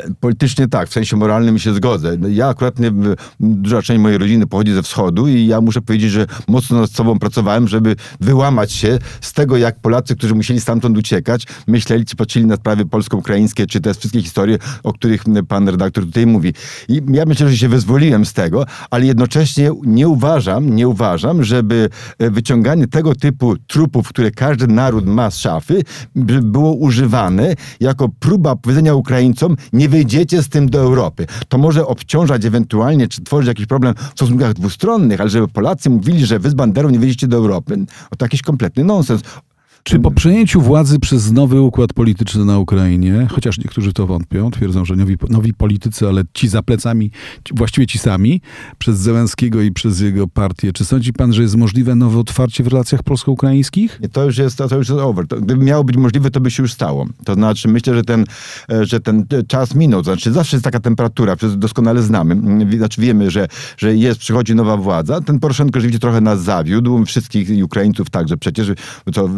E, 0.04 0.14
politycznie 0.20 0.68
tak, 0.68 0.88
w 0.88 0.92
sensie 0.92 1.16
moralnym 1.16 1.58
się 1.58 1.74
zgodzę. 1.74 2.16
No, 2.18 2.28
ja 2.28 2.48
akurat, 2.48 2.78
nie, 2.78 2.92
duża 3.40 3.82
część 3.82 4.00
mojej 4.00 4.18
rodziny 4.18 4.46
pochodzi 4.46 4.72
ze 4.72 4.82
wschodu 4.82 5.28
i 5.28 5.46
ja 5.46 5.60
muszę 5.60 5.80
powiedzieć, 5.80 6.10
że 6.10 6.26
mocno 6.48 6.80
nad 6.80 6.90
sobą 6.90 7.18
pracowałem, 7.18 7.68
żeby 7.68 7.96
wyłamać 8.20 8.72
się 8.72 8.98
z 9.20 9.32
tego, 9.32 9.56
jak 9.56 9.80
Polacy, 9.80 10.16
którzy 10.16 10.34
musieli 10.34 10.60
stamtąd 10.60 10.98
uciekać, 10.98 11.46
myśleli, 11.66 12.04
czy 12.04 12.16
patrzyli 12.16 12.46
na 12.46 12.56
sprawy 12.56 12.86
polsko-ukraińskie, 12.86 13.66
czy 13.66 13.80
te 13.80 13.94
wszystkie 13.94 14.22
historie, 14.22 14.58
o 14.82 14.92
których 14.92 15.24
pan 15.48 15.68
redaktor 15.68 16.04
tutaj 16.04 16.26
mówi. 16.26 16.54
I 16.88 17.02
ja 17.12 17.24
myślę, 17.26 17.48
że 17.48 17.56
się 17.56 17.68
wyzwoliłem 17.68 18.24
z 18.24 18.32
tego, 18.32 18.66
ale 18.90 19.06
jednocześnie 19.06 19.70
nie 19.82 20.08
uważam, 20.08 20.76
nie 20.76 20.88
uważam, 20.88 21.44
żeby 21.44 21.88
e, 22.18 22.30
wyciąganie 22.30 22.86
tego 22.86 23.14
typu 23.14 23.56
trupów, 23.66 24.08
które 24.08 24.30
każdy 24.30 24.66
naród 24.66 25.06
ma 25.06 25.30
z 25.30 25.38
szafy, 25.38 25.82
było 26.42 26.72
używane 26.72 27.54
jako 27.80 28.08
próba 28.08 28.56
powiedzenia 28.56 28.94
Ukraińcom, 28.94 29.56
nie 29.72 29.87
wyjdziecie 29.88 30.42
z 30.42 30.48
tym 30.48 30.70
do 30.70 30.78
Europy. 30.78 31.26
To 31.48 31.58
może 31.58 31.86
obciążać 31.86 32.44
ewentualnie, 32.44 33.08
czy 33.08 33.24
tworzyć 33.24 33.48
jakiś 33.48 33.66
problem 33.66 33.94
w 33.94 34.12
stosunkach 34.12 34.54
dwustronnych, 34.54 35.20
ale 35.20 35.30
żeby 35.30 35.48
Polacy 35.48 35.90
mówili, 35.90 36.26
że 36.26 36.38
wy 36.38 36.50
z 36.50 36.54
Banderą 36.54 36.90
nie 36.90 36.98
wyjdziecie 36.98 37.26
do 37.26 37.36
Europy, 37.36 37.86
to 38.18 38.24
jakiś 38.24 38.42
kompletny 38.42 38.84
nonsens. 38.84 39.22
Czy 39.88 39.98
po 39.98 40.10
przejęciu 40.10 40.60
władzy 40.60 40.98
przez 40.98 41.32
nowy 41.32 41.60
układ 41.60 41.92
polityczny 41.92 42.44
na 42.44 42.58
Ukrainie, 42.58 43.26
chociaż 43.30 43.58
niektórzy 43.58 43.92
to 43.92 44.06
wątpią, 44.06 44.50
twierdzą, 44.50 44.84
że 44.84 44.96
nowi, 44.96 45.16
nowi 45.30 45.54
politycy, 45.54 46.08
ale 46.08 46.22
ci 46.34 46.48
za 46.48 46.62
plecami, 46.62 47.10
właściwie 47.54 47.86
ci 47.86 47.98
sami, 47.98 48.40
przez 48.78 48.98
Zełenskiego 48.98 49.62
i 49.62 49.72
przez 49.72 50.00
jego 50.00 50.26
partię, 50.26 50.72
czy 50.72 50.84
sądzi 50.84 51.12
pan, 51.12 51.32
że 51.32 51.42
jest 51.42 51.56
możliwe 51.56 51.94
nowe 51.94 52.18
otwarcie 52.18 52.64
w 52.64 52.66
relacjach 52.66 53.02
polsko-ukraińskich? 53.02 54.00
To 54.12 54.24
już 54.24 54.38
jest, 54.38 54.58
to 54.58 54.76
już 54.76 54.88
jest 54.88 55.00
over. 55.00 55.26
To, 55.26 55.40
gdyby 55.40 55.64
miało 55.64 55.84
być 55.84 55.96
możliwe, 55.96 56.30
to 56.30 56.40
by 56.40 56.50
się 56.50 56.62
już 56.62 56.72
stało. 56.72 57.06
To 57.24 57.34
znaczy, 57.34 57.68
myślę, 57.68 57.94
że 57.94 58.02
ten, 58.02 58.24
e, 58.70 58.86
że 58.86 59.00
ten 59.00 59.26
czas 59.48 59.74
minął. 59.74 60.04
Znaczy, 60.04 60.32
zawsze 60.32 60.56
jest 60.56 60.64
taka 60.64 60.80
temperatura, 60.80 61.36
doskonale 61.56 62.02
znamy. 62.02 62.36
Znaczy, 62.76 63.00
wiemy, 63.00 63.30
że, 63.30 63.48
że 63.76 63.96
jest, 63.96 64.20
przychodzi 64.20 64.54
nowa 64.54 64.76
władza. 64.76 65.20
Ten 65.20 65.40
Poroszenko 65.40 65.80
rzeczywiście 65.80 66.00
trochę 66.00 66.20
nas 66.20 66.42
zawiódł, 66.42 67.04
wszystkich 67.04 67.64
Ukraińców 67.64 68.10
także 68.10 68.36
przecież, 68.36 68.72
co 69.14 69.28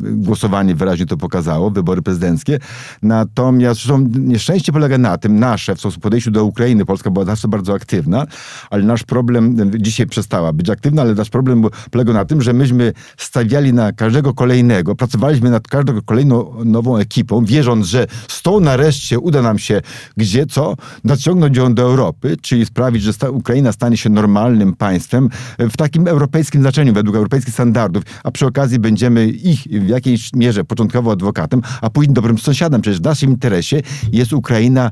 głosowanie 0.00 0.74
wyraźnie 0.74 1.06
to 1.06 1.16
pokazało, 1.16 1.70
wybory 1.70 2.02
prezydenckie. 2.02 2.58
Natomiast 3.02 3.80
zresztą 3.80 4.08
nieszczęście 4.18 4.72
polega 4.72 4.98
na 4.98 5.18
tym, 5.18 5.38
nasze 5.38 5.74
w 5.74 5.78
stosunku 5.78 6.00
podejściu 6.00 6.30
do 6.30 6.44
Ukrainy, 6.44 6.84
Polska 6.84 7.10
była 7.10 7.24
zawsze 7.24 7.48
bardzo 7.48 7.74
aktywna, 7.74 8.26
ale 8.70 8.82
nasz 8.82 9.02
problem, 9.02 9.56
dzisiaj 9.80 10.06
przestała 10.06 10.52
być 10.52 10.70
aktywna, 10.70 11.02
ale 11.02 11.14
nasz 11.14 11.30
problem 11.30 11.64
polega 11.90 12.12
na 12.12 12.24
tym, 12.24 12.42
że 12.42 12.52
myśmy 12.52 12.92
stawiali 13.16 13.72
na 13.72 13.92
każdego 13.92 14.34
kolejnego, 14.34 14.94
pracowaliśmy 14.94 15.50
nad 15.50 15.68
każdą 15.68 16.00
kolejną 16.02 16.64
nową 16.64 16.96
ekipą, 16.96 17.44
wierząc, 17.44 17.86
że 17.86 18.06
z 18.28 18.42
tą 18.42 18.60
nareszcie 18.60 19.18
uda 19.18 19.42
nam 19.42 19.58
się 19.58 19.80
gdzie 20.16 20.46
co, 20.46 20.76
naciągnąć 21.04 21.56
ją 21.56 21.74
do 21.74 21.82
Europy, 21.82 22.36
czyli 22.42 22.66
sprawić, 22.66 23.02
że 23.02 23.30
Ukraina 23.30 23.72
stanie 23.72 23.96
się 23.96 24.10
normalnym 24.10 24.72
państwem 24.76 25.28
w 25.58 25.76
takim 25.76 26.08
europejskim 26.08 26.60
znaczeniu, 26.60 26.92
według 26.92 27.16
europejskich 27.16 27.54
standardów, 27.54 28.02
a 28.24 28.30
przy 28.30 28.46
okazji 28.46 28.78
będziemy 28.78 29.26
ich 29.44 29.82
w 29.82 29.88
jakiejś 29.88 30.30
mierze 30.34 30.64
początkowo 30.64 31.12
adwokatem, 31.12 31.62
a 31.80 31.90
później 31.90 32.14
dobrym 32.14 32.38
sąsiadem. 32.38 32.80
Przecież 32.80 33.00
w 33.00 33.04
naszym 33.04 33.30
interesie 33.30 33.82
jest 34.12 34.32
Ukraina, 34.32 34.90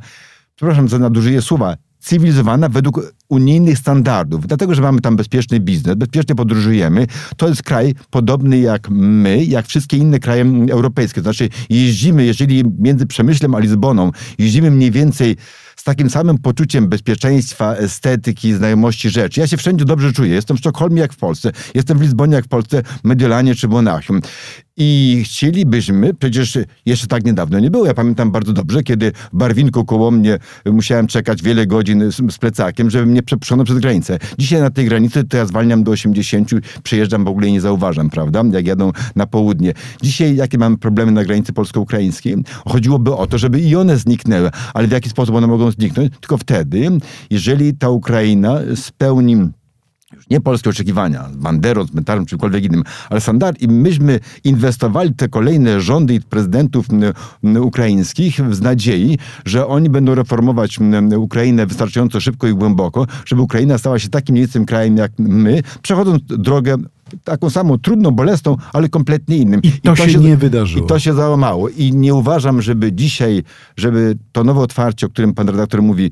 przepraszam 0.56 0.88
za 0.88 0.98
nadużycie 0.98 1.42
słowa, 1.42 1.76
cywilizowana 2.02 2.68
według 2.68 3.14
unijnych 3.28 3.78
standardów. 3.78 4.46
Dlatego, 4.46 4.74
że 4.74 4.82
mamy 4.82 5.00
tam 5.00 5.16
bezpieczny 5.16 5.60
biznes, 5.60 5.94
bezpiecznie 5.94 6.34
podróżujemy. 6.34 7.06
To 7.36 7.48
jest 7.48 7.62
kraj 7.62 7.94
podobny 8.10 8.58
jak 8.58 8.90
my, 8.90 9.44
jak 9.44 9.66
wszystkie 9.66 9.96
inne 9.96 10.18
kraje 10.18 10.44
europejskie. 10.70 11.20
Znaczy 11.20 11.48
jeździmy, 11.70 12.24
jeżeli 12.24 12.64
między 12.78 13.06
Przemyślem 13.06 13.54
a 13.54 13.58
Lizboną, 13.58 14.10
jeździmy 14.38 14.70
mniej 14.70 14.90
więcej 14.90 15.36
z 15.82 15.84
takim 15.84 16.10
samym 16.10 16.38
poczuciem 16.38 16.88
bezpieczeństwa, 16.88 17.74
estetyki, 17.74 18.54
znajomości 18.54 19.10
rzeczy. 19.10 19.40
Ja 19.40 19.46
się 19.46 19.56
wszędzie 19.56 19.84
dobrze 19.84 20.12
czuję. 20.12 20.34
Jestem 20.34 20.56
w 20.56 20.60
Sztokholmie 20.60 21.00
jak 21.00 21.12
w 21.12 21.16
Polsce, 21.16 21.52
jestem 21.74 21.98
w 21.98 22.02
Lizbonie 22.02 22.34
jak 22.34 22.44
w 22.44 22.48
Polsce, 22.48 22.82
Mediolanie 23.04 23.54
czy 23.54 23.68
Monachium. 23.68 24.20
I 24.76 25.22
chcielibyśmy, 25.24 26.14
przecież 26.14 26.58
jeszcze 26.86 27.06
tak 27.06 27.24
niedawno 27.24 27.58
nie 27.60 27.70
było. 27.70 27.86
Ja 27.86 27.94
pamiętam 27.94 28.30
bardzo 28.30 28.52
dobrze, 28.52 28.82
kiedy 28.82 29.12
w 29.32 29.36
Barwinku 29.36 29.84
koło 29.84 30.10
mnie 30.10 30.38
musiałem 30.66 31.06
czekać 31.06 31.42
wiele 31.42 31.66
godzin 31.66 32.12
z, 32.12 32.32
z 32.32 32.38
plecakiem, 32.38 32.90
żeby 32.90 33.06
mnie 33.06 33.22
przepuszczono 33.22 33.64
przez 33.64 33.78
granicę. 33.78 34.18
Dzisiaj 34.38 34.60
na 34.60 34.70
tej 34.70 34.84
granicy 34.84 35.24
to 35.24 35.36
ja 35.36 35.46
zwalniam 35.46 35.84
do 35.84 35.92
80, 35.92 36.50
przejeżdżam 36.82 37.24
w 37.24 37.28
ogóle 37.28 37.46
i 37.48 37.52
nie 37.52 37.60
zauważam, 37.60 38.10
prawda? 38.10 38.42
Jak 38.52 38.66
jadą 38.66 38.92
na 39.16 39.26
południe. 39.26 39.72
Dzisiaj 40.02 40.36
jakie 40.36 40.58
mamy 40.58 40.78
problemy 40.78 41.12
na 41.12 41.24
granicy 41.24 41.52
polsko-ukraińskiej? 41.52 42.36
Chodziłoby 42.68 43.14
o 43.14 43.26
to, 43.26 43.38
żeby 43.38 43.60
i 43.60 43.76
one 43.76 43.98
zniknęły. 43.98 44.50
Ale 44.74 44.88
w 44.88 44.90
jaki 44.90 45.10
sposób 45.10 45.34
one 45.34 45.46
mogą 45.46 45.70
zniknąć? 45.70 46.12
Tylko 46.20 46.38
wtedy, 46.38 46.90
jeżeli 47.30 47.74
ta 47.74 47.90
Ukraina 47.90 48.58
spełni 48.74 49.36
już 50.16 50.28
nie 50.30 50.40
polskie 50.40 50.70
oczekiwania, 50.70 51.28
z 51.32 51.36
Banderą, 51.36 51.86
z 51.86 51.94
Mentarem, 51.94 52.26
czymkolwiek 52.26 52.64
innym, 52.64 52.82
ale 53.10 53.20
standard. 53.20 53.62
I 53.62 53.68
myśmy 53.68 54.20
inwestowali 54.44 55.14
te 55.14 55.28
kolejne 55.28 55.80
rządy 55.80 56.14
i 56.14 56.20
prezydentów 56.20 56.86
ukraińskich 57.60 58.54
z 58.54 58.60
nadziei, 58.60 59.18
że 59.44 59.66
oni 59.66 59.90
będą 59.90 60.14
reformować 60.14 60.78
Ukrainę 61.16 61.66
wystarczająco 61.66 62.20
szybko 62.20 62.46
i 62.46 62.54
głęboko, 62.54 63.06
żeby 63.26 63.42
Ukraina 63.42 63.78
stała 63.78 63.98
się 63.98 64.08
takim 64.08 64.34
miejscem 64.34 64.64
krajem 64.64 64.96
jak 64.96 65.12
my, 65.18 65.62
przechodząc 65.82 66.22
drogę 66.28 66.76
taką 67.24 67.50
samą, 67.50 67.78
trudną, 67.78 68.10
bolesną, 68.10 68.56
ale 68.72 68.88
kompletnie 68.88 69.36
innym. 69.36 69.60
I 69.62 69.72
to, 69.72 69.76
I 69.76 69.80
to 69.80 69.96
się, 69.96 70.10
się, 70.10 70.18
nie 70.18 70.36
wydarzyło. 70.36 70.84
I 70.84 70.88
to 70.88 70.98
się 70.98 71.14
załamało. 71.14 71.68
I 71.68 71.92
nie 71.92 72.14
uważam, 72.14 72.62
żeby 72.62 72.92
dzisiaj, 72.92 73.42
żeby 73.76 74.18
to 74.32 74.44
nowe 74.44 74.60
otwarcie, 74.60 75.06
o 75.06 75.08
którym 75.08 75.34
pan 75.34 75.48
redaktor 75.48 75.82
mówi, 75.82 76.10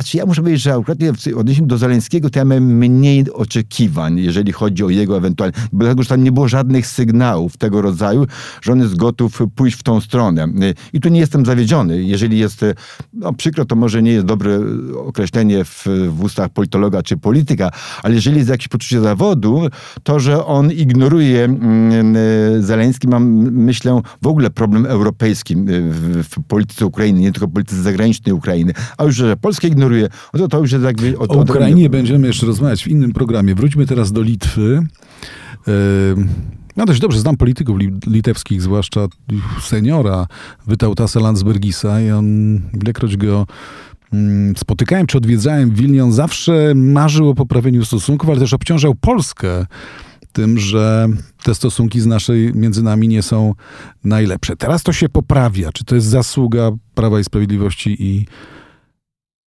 znaczy 0.00 0.16
ja 0.16 0.26
muszę 0.26 0.42
powiedzieć, 0.42 0.62
że 0.62 0.74
akurat 0.74 0.98
w 0.98 1.36
odniesieniu 1.36 1.66
do 1.66 1.78
Zaleńskiego 1.78 2.30
to 2.30 2.38
ja 2.38 2.44
miałem 2.44 2.78
mniej 2.78 3.32
oczekiwań, 3.32 4.18
jeżeli 4.18 4.52
chodzi 4.52 4.84
o 4.84 4.90
jego 4.90 5.16
ewentualnie, 5.16 5.56
dlatego, 5.72 6.02
że 6.02 6.08
tam 6.08 6.24
nie 6.24 6.32
było 6.32 6.48
żadnych 6.48 6.86
sygnałów 6.86 7.56
tego 7.56 7.82
rodzaju, 7.82 8.26
że 8.62 8.72
on 8.72 8.80
jest 8.80 8.96
gotów 8.96 9.42
pójść 9.54 9.78
w 9.78 9.82
tą 9.82 10.00
stronę. 10.00 10.46
I 10.92 11.00
tu 11.00 11.08
nie 11.08 11.20
jestem 11.20 11.46
zawiedziony. 11.46 12.02
Jeżeli 12.02 12.38
jest, 12.38 12.64
no 13.12 13.32
przykro, 13.32 13.64
to 13.64 13.76
może 13.76 14.02
nie 14.02 14.12
jest 14.12 14.26
dobre 14.26 14.60
określenie 15.06 15.64
w, 15.64 15.84
w 16.08 16.22
ustach 16.22 16.50
politologa 16.50 17.02
czy 17.02 17.16
polityka, 17.16 17.70
ale 18.02 18.14
jeżeli 18.14 18.36
jest 18.36 18.50
jakieś 18.50 18.68
poczucie 18.68 19.00
zawodu, 19.00 19.68
to, 20.02 20.20
że 20.20 20.46
on 20.46 20.72
ignoruje 20.72 21.44
mm, 21.44 22.16
Zaleński, 22.62 23.08
mam, 23.08 23.24
myślę, 23.52 24.00
w 24.22 24.26
ogóle 24.26 24.50
problem 24.50 24.86
europejski 24.86 25.56
w, 25.56 26.24
w 26.24 26.42
polityce 26.48 26.86
Ukrainy, 26.86 27.20
nie 27.20 27.32
tylko 27.32 27.48
polityce 27.48 27.82
zagranicznej 27.82 28.32
Ukrainy, 28.32 28.72
a 28.98 29.04
już, 29.04 29.14
że 29.14 29.36
Polska 29.36 29.68
ignoruje 29.68 29.87
ignoruje. 29.88 30.08
No 30.34 30.40
to, 30.40 30.48
to 30.48 30.58
już 30.58 30.72
jest 30.72 30.84
jakby... 30.84 31.18
O, 31.18 31.28
o 31.28 31.42
Ukrainie 31.42 31.90
będziemy 31.90 32.26
jeszcze 32.26 32.46
rozmawiać 32.46 32.84
w 32.84 32.88
innym 32.88 33.12
programie. 33.12 33.54
Wróćmy 33.54 33.86
teraz 33.86 34.12
do 34.12 34.22
Litwy. 34.22 34.86
No 36.76 36.86
dość 36.86 37.00
dobrze 37.00 37.20
znam 37.20 37.36
polityków 37.36 37.78
litewskich, 38.06 38.62
zwłaszcza 38.62 39.06
seniora 39.60 40.26
Wytautasa 40.66 41.20
Landsbergisa 41.20 42.00
i 42.00 42.10
on, 42.10 42.60
ilekroć 42.82 43.16
go 43.16 43.46
mm, 44.12 44.56
spotykałem 44.56 45.06
czy 45.06 45.18
odwiedzałem 45.18 45.70
w 45.70 45.74
Wilnie, 45.74 46.04
on 46.04 46.12
zawsze 46.12 46.72
marzył 46.74 47.28
o 47.28 47.34
poprawieniu 47.34 47.84
stosunków, 47.84 48.30
ale 48.30 48.38
też 48.38 48.52
obciążał 48.52 48.94
Polskę 48.94 49.66
tym, 50.32 50.58
że 50.58 51.08
te 51.42 51.54
stosunki 51.54 52.00
z 52.00 52.06
naszej 52.06 52.54
między 52.54 52.82
nami 52.82 53.08
nie 53.08 53.22
są 53.22 53.54
najlepsze. 54.04 54.56
Teraz 54.56 54.82
to 54.82 54.92
się 54.92 55.08
poprawia. 55.08 55.72
Czy 55.72 55.84
to 55.84 55.94
jest 55.94 56.06
zasługa 56.06 56.70
Prawa 56.94 57.20
i 57.20 57.24
Sprawiedliwości 57.24 57.96
i 58.02 58.26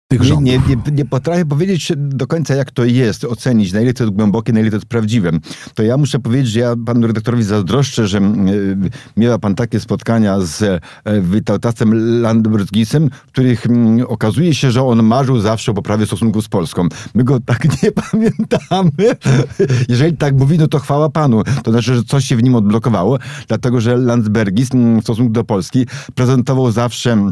tych 0.09 0.23
rządów. 0.23 0.45
Nie, 0.45 0.59
nie, 0.59 0.93
nie, 0.93 1.05
potrafię 1.05 1.45
powiedzieć 1.45 1.93
do 1.97 2.27
końca, 2.27 2.55
jak 2.55 2.71
to 2.71 2.85
jest, 2.85 3.25
ocenić, 3.25 3.73
na 3.73 3.81
ile 3.81 3.95
to 3.95 4.05
jest 4.05 4.14
głębokie, 4.17 4.53
na 4.53 4.61
ile 4.61 4.71
to 4.71 4.77
jest 4.77 4.87
prawdziwe. 4.87 5.31
To 5.75 5.83
ja 5.83 5.97
muszę 5.97 6.19
powiedzieć, 6.19 6.49
że 6.49 6.61
ja 6.61 6.75
panu 6.87 7.07
redaktorowi 7.07 7.45
zazdroszczę, 7.45 8.07
że 8.07 8.19
y, 8.19 8.77
miała 9.17 9.38
pan 9.38 9.55
takie 9.55 9.81
spotkania 9.81 10.40
z 10.40 10.62
y, 10.62 10.81
Witautasem 11.23 12.21
Landbergisem, 12.23 13.11
w 13.27 13.33
których 13.33 13.67
okazuje 14.07 14.55
się, 14.55 14.71
że 14.71 14.83
on 14.83 15.03
marzył 15.03 15.40
zawsze 15.40 15.73
o 15.73 15.75
poprawie 15.75 16.07
stosunków 16.07 16.45
z 16.45 16.49
Polską. 16.49 16.88
My 17.14 17.25
go 17.25 17.40
tak 17.40 17.64
nie 17.83 17.93
pamiętamy. 17.93 19.17
Jeżeli 19.88 20.17
tak 20.17 20.35
mówi, 20.35 20.59
no 20.59 20.69
to 20.69 20.79
chwała 20.79 21.09
panu. 21.09 21.43
To 21.64 21.71
znaczy, 21.71 21.95
że 21.95 22.03
coś 22.03 22.25
się 22.25 22.37
w 22.37 22.43
nim 22.43 22.55
odblokowało, 22.55 23.19
dlatego 23.49 23.81
że 23.81 23.97
Landsbergis 23.97 24.69
w 25.01 25.03
stosunku 25.03 25.33
do 25.33 25.45
Polski 25.45 25.87
prezentował 26.14 26.71
zawsze 26.71 27.31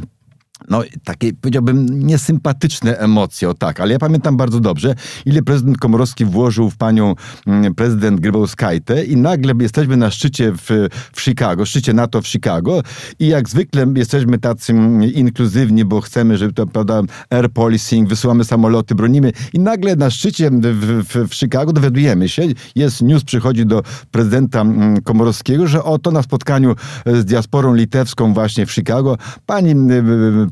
no, 0.69 0.83
takie, 1.05 1.33
powiedziałbym, 1.33 2.07
niesympatyczne 2.07 2.99
emocje, 2.99 3.49
o 3.49 3.55
tak, 3.55 3.81
ale 3.81 3.93
ja 3.93 3.99
pamiętam 3.99 4.37
bardzo 4.37 4.61
dobrze, 4.61 4.95
ile 5.27 5.43
prezydent 5.43 5.79
Komorowski 5.79 6.25
włożył 6.25 6.71
w 6.71 6.77
panią 6.77 7.15
mm, 7.47 7.75
prezydent 7.75 8.21
Grybauskajtę 8.21 9.05
i 9.05 9.17
nagle 9.17 9.55
jesteśmy 9.61 9.97
na 9.97 10.11
szczycie 10.11 10.53
w, 10.53 10.89
w 11.13 11.21
Chicago, 11.21 11.67
szczycie 11.67 11.93
NATO 11.93 12.23
w 12.23 12.29
Chicago 12.29 12.83
i 13.19 13.27
jak 13.27 13.49
zwykle 13.49 13.87
jesteśmy 13.97 14.39
tacy 14.39 14.73
mm, 14.73 15.13
inkluzywni, 15.13 15.85
bo 15.85 16.01
chcemy, 16.01 16.39
żeby 16.39 16.53
to, 16.53 16.67
prawda, 16.67 17.03
air 17.31 17.51
policing, 17.51 18.09
wysyłamy 18.09 18.45
samoloty, 18.45 18.95
bronimy 18.95 19.33
i 19.53 19.61
nagle 19.61 19.97
na 19.97 20.11
szczycie 20.11 20.51
w, 20.51 21.05
w, 21.09 21.29
w 21.29 21.35
Chicago 21.35 21.73
dowiadujemy 21.73 22.29
się, 22.29 22.43
jest 22.75 23.03
news, 23.03 23.25
przychodzi 23.25 23.67
do 23.67 23.83
prezydenta 24.11 24.61
mm, 24.61 25.03
Komorowskiego, 25.03 25.67
że 25.67 25.85
oto 25.85 26.11
na 26.11 26.23
spotkaniu 26.23 26.77
z 27.07 27.25
diasporą 27.25 27.75
litewską 27.75 28.35
właśnie 28.35 28.67
w 28.67 28.73
Chicago 28.73 29.19
pani 29.47 29.75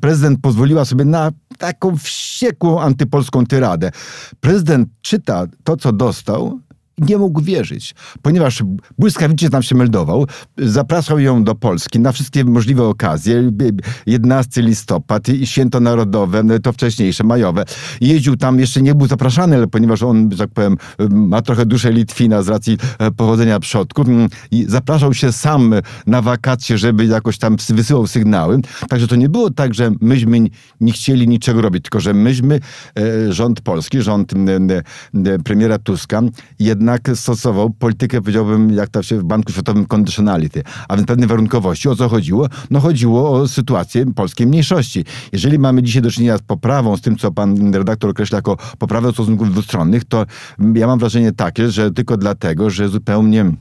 prezydent 0.00 0.40
pozwoliła 0.42 0.84
sobie 0.84 1.04
na 1.04 1.30
taką 1.58 1.98
wściekłą 1.98 2.80
antypolską 2.80 3.46
tyradę. 3.46 3.90
Prezydent 4.40 4.88
czyta 5.02 5.46
to, 5.64 5.76
co 5.76 5.92
dostał, 5.92 6.60
nie 7.00 7.18
mógł 7.18 7.40
wierzyć, 7.40 7.94
ponieważ 8.22 8.62
błyskawicznie 8.98 9.50
tam 9.50 9.62
się 9.62 9.74
meldował, 9.74 10.26
zapraszał 10.58 11.18
ją 11.18 11.44
do 11.44 11.54
Polski 11.54 12.00
na 12.00 12.12
wszystkie 12.12 12.44
możliwe 12.44 12.84
okazje, 12.84 13.52
11 14.06 14.62
listopad 14.62 15.28
i 15.28 15.46
święto 15.46 15.80
narodowe, 15.80 16.42
no 16.42 16.58
to 16.58 16.72
wcześniejsze, 16.72 17.24
majowe. 17.24 17.64
Jeździł 18.00 18.36
tam, 18.36 18.60
jeszcze 18.60 18.82
nie 18.82 18.94
był 18.94 19.06
zapraszany, 19.06 19.56
ale 19.56 19.66
ponieważ 19.66 20.02
on, 20.02 20.30
że 20.32 20.38
tak 20.38 20.50
powiem, 20.50 20.76
ma 21.10 21.42
trochę 21.42 21.66
duszę 21.66 21.92
Litwina 21.92 22.42
z 22.42 22.48
racji 22.48 22.78
e, 22.98 23.10
pochodzenia 23.10 23.60
przodków 23.60 24.08
mm, 24.08 24.28
i 24.50 24.64
zapraszał 24.68 25.14
się 25.14 25.32
sam 25.32 25.74
na 26.06 26.22
wakacje, 26.22 26.78
żeby 26.78 27.06
jakoś 27.06 27.38
tam 27.38 27.56
wysyłał 27.68 28.06
sygnały. 28.06 28.60
Także 28.88 29.06
to 29.06 29.16
nie 29.16 29.28
było 29.28 29.50
tak, 29.50 29.74
że 29.74 29.90
myśmy 30.00 30.38
nie 30.80 30.92
chcieli 30.92 31.28
niczego 31.28 31.60
robić, 31.60 31.82
tylko 31.82 32.00
że 32.00 32.14
myśmy, 32.14 32.60
e, 32.98 33.32
rząd 33.32 33.60
polski, 33.60 34.02
rząd 34.02 34.32
premiera 35.44 35.78
Tuska, 35.78 36.22
jednak 36.58 36.89
jednak 36.92 37.18
stosował 37.18 37.70
politykę, 37.70 38.20
powiedziałbym, 38.20 38.70
jak 38.70 38.88
to 38.88 39.02
się 39.02 39.18
w 39.18 39.24
Banku 39.24 39.52
Światowym 39.52 39.86
conditionality, 39.86 40.62
a 40.88 40.96
więc 40.96 41.08
pewne 41.08 41.26
warunkowości. 41.26 41.88
O 41.88 41.96
co 41.96 42.08
chodziło? 42.08 42.48
No 42.70 42.80
chodziło 42.80 43.30
o 43.30 43.48
sytuację 43.48 44.14
polskiej 44.14 44.46
mniejszości. 44.46 45.04
Jeżeli 45.32 45.58
mamy 45.58 45.82
dzisiaj 45.82 46.02
do 46.02 46.10
czynienia 46.10 46.38
z 46.38 46.42
poprawą, 46.42 46.96
z 46.96 47.00
tym, 47.00 47.16
co 47.16 47.32
pan 47.32 47.74
redaktor 47.74 48.10
określa 48.10 48.38
jako 48.38 48.56
poprawę 48.78 49.12
stosunków 49.12 49.50
dwustronnych, 49.50 50.04
to 50.04 50.26
ja 50.74 50.86
mam 50.86 50.98
wrażenie 50.98 51.32
takie, 51.32 51.70
że 51.70 51.90
tylko 51.90 52.16
dlatego, 52.16 52.70
że 52.70 52.88
zupełnie 52.88 53.52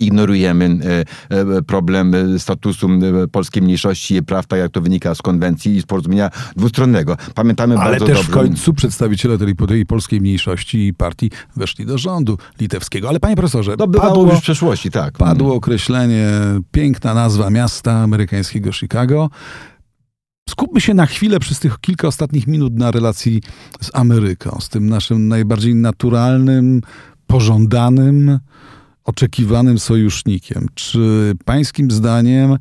ignorujemy 0.00 0.78
problem 1.66 2.38
statusu 2.38 2.88
polskiej 3.32 3.62
mniejszości 3.62 4.14
i 4.14 4.22
praw, 4.22 4.46
tak 4.46 4.58
jak 4.58 4.72
to 4.72 4.80
wynika 4.80 5.14
z 5.14 5.22
konwencji 5.22 5.76
i 5.76 5.80
z 5.80 5.86
porozumienia 5.86 6.30
dwustronnego. 6.56 7.16
Pamiętamy 7.34 7.78
Ale 7.78 7.90
bardzo 7.90 8.06
też 8.06 8.16
dobrze... 8.16 8.32
w 8.32 8.34
końcu 8.34 8.74
przedstawiciele 8.74 9.38
tej, 9.38 9.54
tej 9.68 9.86
polskiej 9.86 10.20
mniejszości 10.20 10.86
i 10.86 10.94
partii 10.94 11.30
weszli 11.56 11.86
do 11.86 11.98
rządu 11.98 12.38
litewskiego. 12.60 13.08
Ale 13.08 13.20
panie 13.20 13.36
profesorze, 13.36 13.76
To 13.76 13.88
padło, 13.88 14.30
już 14.30 14.38
w 14.38 14.42
przeszłości, 14.42 14.90
tak. 14.90 15.18
padło 15.18 15.54
określenie, 15.54 16.28
piękna 16.72 17.14
nazwa 17.14 17.50
miasta 17.50 17.92
amerykańskiego 17.92 18.72
Chicago. 18.72 19.30
Skupmy 20.48 20.80
się 20.80 20.94
na 20.94 21.06
chwilę 21.06 21.40
przez 21.40 21.58
tych 21.58 21.80
kilka 21.80 22.08
ostatnich 22.08 22.46
minut 22.46 22.78
na 22.78 22.90
relacji 22.90 23.42
z 23.80 23.90
Ameryką, 23.94 24.58
z 24.60 24.68
tym 24.68 24.88
naszym 24.88 25.28
najbardziej 25.28 25.74
naturalnym, 25.74 26.80
pożądanym, 27.26 28.38
oczekiwanym 29.10 29.78
sojusznikiem. 29.78 30.66
Czy 30.74 31.32
pańskim 31.44 31.90
zdaniem 31.90 32.58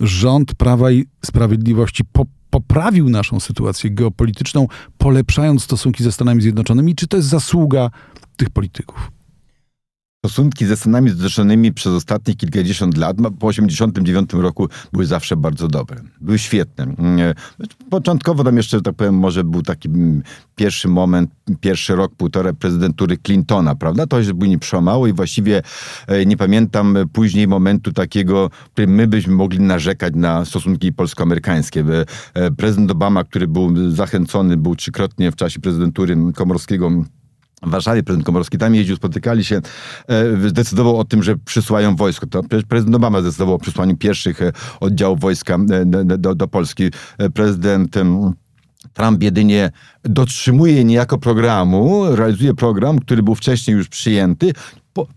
rząd 0.00 0.54
Prawa 0.54 0.90
i 0.90 1.04
Sprawiedliwości 1.24 2.04
po, 2.12 2.26
poprawił 2.50 3.10
naszą 3.10 3.40
sytuację 3.40 3.90
geopolityczną, 3.90 4.68
polepszając 4.98 5.62
stosunki 5.62 6.04
ze 6.04 6.12
Stanami 6.12 6.42
Zjednoczonymi? 6.42 6.94
Czy 6.94 7.06
to 7.06 7.16
jest 7.16 7.28
zasługa 7.28 7.90
tych 8.36 8.50
polityków? 8.50 9.10
Stosunki 10.24 10.66
ze 10.66 10.76
Stanami 10.76 11.10
Zjednoczonymi 11.10 11.72
przez 11.72 11.92
ostatnich 11.92 12.36
kilkadziesiąt 12.36 12.96
lat, 12.96 13.16
po 13.16 13.50
1989 13.50 14.32
roku, 14.32 14.68
były 14.92 15.06
zawsze 15.06 15.36
bardzo 15.36 15.68
dobre. 15.68 16.00
Były 16.20 16.38
świetne. 16.38 16.84
Mm, 16.84 17.34
Początkowo 17.90 18.44
tam 18.44 18.56
jeszcze, 18.56 18.80
tak 18.80 18.94
powiem, 18.94 19.14
może 19.14 19.44
był 19.44 19.62
taki 19.62 19.88
mm, 19.88 20.22
pierwszy 20.56 20.88
moment, 20.88 21.30
pierwszy 21.60 21.96
rok, 21.96 22.14
półtora 22.14 22.52
prezydentury 22.52 23.18
Clintona, 23.26 23.74
prawda? 23.74 24.06
To 24.06 24.24
się 24.24 24.34
później 24.34 24.58
przełamało 24.58 25.06
i 25.06 25.12
właściwie 25.12 25.62
e, 26.06 26.26
nie 26.26 26.36
pamiętam 26.36 26.96
później 27.12 27.48
momentu 27.48 27.92
takiego, 27.92 28.50
w 28.66 28.70
którym 28.70 28.90
my 28.90 29.06
byśmy 29.06 29.34
mogli 29.34 29.60
narzekać 29.60 30.14
na 30.16 30.44
stosunki 30.44 30.92
polsko-amerykańskie. 30.92 31.84
E, 32.34 32.50
Prezydent 32.50 32.90
Obama, 32.90 33.24
który 33.24 33.48
był 33.48 33.90
zachęcony, 33.90 34.56
był 34.56 34.76
trzykrotnie 34.76 35.30
w 35.32 35.36
czasie 35.36 35.60
prezydentury 35.60 36.16
Komorowskiego 36.34 36.90
w 37.66 37.70
Warszawie 37.70 38.02
prezydent 38.02 38.26
Komorowski 38.26 38.58
tam 38.58 38.74
jeździł, 38.74 38.96
spotykali 38.96 39.44
się, 39.44 39.60
e, 40.08 40.48
zdecydował 40.48 40.98
o 40.98 41.04
tym, 41.04 41.22
że 41.22 41.36
przysłają 41.36 41.96
wojsko. 41.96 42.26
To 42.26 42.42
prezydent 42.68 42.96
Obama 42.96 43.20
zdecydował 43.20 43.54
o 43.54 43.58
przysłaniu 43.58 43.96
pierwszych 43.96 44.42
e, 44.42 44.52
oddziałów 44.80 45.20
wojska 45.20 45.54
e, 45.54 45.84
do, 46.18 46.34
do 46.34 46.48
Polski. 46.48 46.90
Prezydent 47.34 47.96
Trump 48.92 49.22
jedynie 49.22 49.70
dotrzymuje 50.04 50.84
niejako 50.84 51.18
programu, 51.18 52.16
realizuje 52.16 52.54
program, 52.54 52.98
który 52.98 53.22
był 53.22 53.34
wcześniej 53.34 53.76
już 53.76 53.88
przyjęty, 53.88 54.52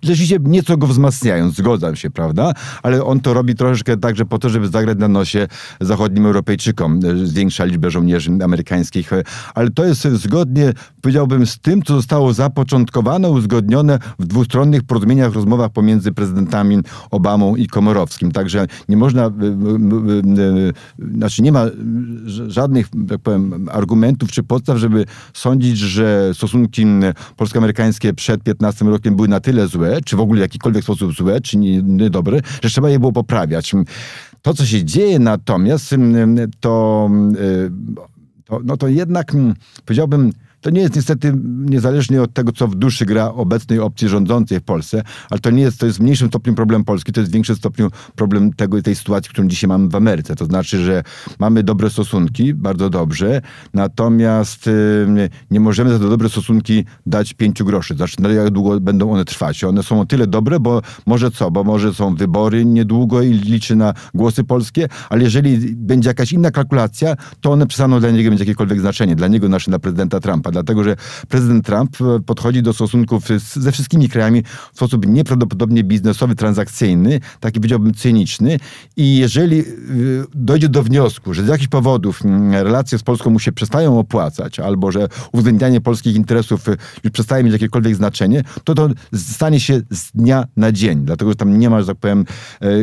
rzeczywiście 0.04 0.38
nieco 0.44 0.78
go 0.78 0.88
wzmacniając, 0.88 1.56
zgadzam 1.56 1.96
się, 1.96 2.10
prawda? 2.10 2.54
Ale 2.84 3.04
on 3.04 3.20
to 3.20 3.34
robi 3.34 3.56
troszeczkę 3.56 3.98
także 3.98 4.26
po 4.26 4.40
to, 4.40 4.50
żeby 4.50 4.68
zagrać 4.68 4.98
na 4.98 5.08
nosie 5.08 5.48
zachodnim 5.82 6.26
Europejczykom, 6.26 7.00
zwiększa 7.24 7.66
liczbę 7.66 7.92
żołnierzy 7.92 8.32
amerykańskich. 8.44 9.10
Ale 9.56 9.70
to 9.70 9.86
jest 9.86 10.02
zgodnie, 10.02 10.74
powiedziałbym, 11.02 11.46
z 11.46 11.60
tym, 11.60 11.82
co 11.82 11.96
zostało 11.96 12.34
zapoczątkowane, 12.34 13.30
uzgodnione 13.30 14.00
w 14.20 14.28
dwustronnych 14.28 14.84
porozumieniach, 14.84 15.34
rozmowach 15.34 15.72
pomiędzy 15.72 16.12
prezydentami 16.12 16.78
Obamą 17.12 17.56
i 17.56 17.68
Komorowskim. 17.68 18.32
Także 18.32 18.68
nie 18.90 18.98
można, 18.98 19.32
znaczy 21.14 21.42
nie 21.42 21.52
ma 21.52 21.66
żadnych, 22.48 22.88
tak 23.10 23.20
powiem, 23.20 23.70
argumentów 23.72 24.32
czy 24.32 24.44
podstaw, 24.44 24.78
żeby 24.78 25.06
sądzić, 25.34 25.78
że 25.78 26.32
stosunki 26.34 26.86
polsko-amerykańskie 27.36 28.14
przed 28.14 28.44
15 28.44 28.86
rokiem 28.86 29.16
były 29.16 29.28
na 29.28 29.40
tyle 29.40 29.67
złe, 29.68 30.02
czy 30.06 30.16
w 30.16 30.20
ogóle 30.20 30.40
w 30.40 30.42
jakikolwiek 30.42 30.84
sposób 30.84 31.14
złe, 31.14 31.42
czy 31.42 31.58
niedobre, 31.84 32.40
że 32.64 32.70
trzeba 32.70 32.90
je 32.90 33.00
było 33.00 33.12
poprawiać. 33.12 33.74
To, 34.42 34.54
co 34.54 34.66
się 34.66 34.86
dzieje 34.86 35.20
natomiast, 35.20 35.96
to, 36.60 37.10
to, 38.46 38.60
no 38.64 38.78
to 38.78 38.88
jednak 38.88 39.34
powiedziałbym, 39.86 40.32
to 40.68 40.72
nie 40.72 40.82
jest 40.82 40.96
niestety 40.96 41.34
niezależnie 41.46 42.22
od 42.22 42.34
tego, 42.34 42.52
co 42.52 42.68
w 42.68 42.76
duszy 42.76 43.06
gra 43.06 43.32
obecnej 43.32 43.80
opcji 43.80 44.08
rządzącej 44.08 44.60
w 44.60 44.64
Polsce, 44.64 45.04
ale 45.30 45.40
to 45.40 45.50
nie 45.50 45.62
jest, 45.62 45.80
to 45.80 45.86
jest 45.86 45.98
w 45.98 46.02
mniejszym 46.02 46.28
stopniu 46.28 46.56
problem 46.56 46.84
Polski, 46.84 47.12
to 47.12 47.20
jest 47.20 47.32
w 47.32 47.34
większym 47.34 47.56
stopniu 47.56 47.90
problem 48.16 48.54
tego, 48.54 48.82
tej 48.82 48.96
sytuacji, 48.96 49.30
którą 49.30 49.48
dzisiaj 49.48 49.68
mamy 49.68 49.90
w 49.90 49.96
Ameryce. 49.96 50.36
To 50.36 50.46
znaczy, 50.46 50.84
że 50.84 51.04
mamy 51.40 51.64
dobre 51.64 51.90
stosunki, 51.90 52.54
bardzo 52.54 52.90
dobrze, 52.90 53.42
natomiast 53.74 54.70
nie 55.52 55.60
możemy 55.60 55.90
za 55.90 56.00
te 56.00 56.10
dobre 56.10 56.30
stosunki 56.30 56.86
dać 57.06 57.34
pięciu 57.34 57.66
groszy. 57.66 57.96
Znaczy, 57.96 58.16
no, 58.20 58.30
jak 58.30 58.50
długo 58.50 58.80
będą 58.80 59.12
one 59.12 59.26
trwać? 59.26 59.64
One 59.64 59.84
są 59.84 60.02
o 60.02 60.06
tyle 60.06 60.28
dobre, 60.28 60.60
bo 60.60 60.82
może 61.06 61.32
co? 61.32 61.52
Bo 61.52 61.64
może 61.64 61.94
są 61.94 62.16
wybory 62.16 62.66
niedługo 62.66 63.22
i 63.22 63.34
liczy 63.34 63.76
na 63.76 63.94
głosy 64.14 64.44
polskie, 64.44 64.88
ale 65.10 65.24
jeżeli 65.24 65.76
będzie 65.76 66.10
jakaś 66.10 66.32
inna 66.32 66.52
kalkulacja, 66.52 67.16
to 67.42 67.52
one 67.52 67.68
przestaną 67.68 68.00
dla 68.00 68.12
niego 68.12 68.32
mieć 68.32 68.40
jakiekolwiek 68.40 68.80
znaczenie. 68.80 69.16
Dla 69.16 69.28
niego, 69.28 69.48
znaczy 69.48 69.72
dla 69.72 69.80
prezydenta 69.80 70.20
Trumpa 70.20 70.52
dlatego 70.58 70.84
że 70.84 70.96
prezydent 71.28 71.66
Trump 71.66 71.98
e, 72.02 72.20
podchodzi 72.20 72.62
do 72.62 72.74
stosunków 72.74 73.24
ze 73.54 73.72
wszystkimi 73.72 74.10
krajami 74.10 74.44
w 74.74 74.76
sposób 74.76 75.08
nieprawdopodobnie 75.08 75.84
biznesowy, 75.84 76.36
transakcyjny, 76.36 77.20
taki 77.40 77.60
powiedziałbym 77.60 77.94
cyniczny 77.94 78.60
i 78.98 79.18
jeżeli 79.18 79.60
e, 79.60 79.64
dojdzie 80.36 80.70
do 80.70 80.84
wniosku, 80.84 81.34
że 81.34 81.44
z 81.44 81.48
jakichś 81.48 81.68
powodów 81.68 82.22
relacje 82.52 82.98
z 82.98 83.04
Polską 83.04 83.30
mu 83.30 83.40
się 83.40 83.52
przestają 83.52 84.00
opłacać, 84.00 84.60
albo 84.60 84.92
że 84.92 85.08
uwzględnianie 85.32 85.82
polskich 85.82 86.16
interesów 86.16 86.70
e, 86.70 86.76
już 87.04 87.14
przestaje 87.14 87.44
mieć 87.44 87.54
jakiekolwiek 87.54 87.96
znaczenie, 87.96 88.44
to 88.64 88.76
to 88.76 88.90
stanie 89.16 89.60
się 89.60 89.82
z 89.92 90.12
dnia 90.12 90.46
na 90.58 90.72
dzień, 90.72 91.06
dlatego 91.06 91.32
że 91.32 91.36
tam 91.36 91.60
nie 91.60 91.70
ma, 91.70 91.82
że 91.82 91.88
tak 91.88 91.98
powiem, 91.98 92.26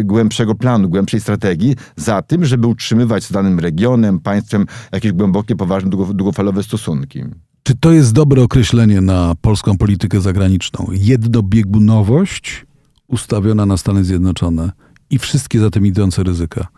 głębszego 0.05 0.55
planu, 0.55 0.89
głębszej 0.89 1.21
strategii 1.21 1.77
za 1.97 2.23
tym, 2.23 2.45
żeby 2.45 2.67
utrzymywać 2.67 3.25
z 3.25 3.33
danym 3.33 3.59
regionem, 3.59 4.21
państwem 4.21 4.67
jakieś 4.93 5.13
głębokie, 5.13 5.57
poważne, 5.57 5.91
długofalowe 5.91 6.63
stosunki. 6.63 7.25
Czy 7.67 7.75
to 7.77 7.93
jest 7.93 8.13
dobre 8.13 8.43
określenie 8.43 9.01
na 9.01 9.35
polską 9.41 9.79
politykę 9.79 10.21
zagraniczną? 10.21 10.89
Jednobiegunowość 10.93 12.67
ustawiona 13.09 13.67
na 13.67 13.77
Stany 13.77 14.05
Zjednoczone 14.05 14.73
i 15.11 15.19
wszystkie 15.19 15.61
za 15.61 15.71
tym 15.71 15.87
idące 15.87 16.23
ryzyka. 16.23 16.69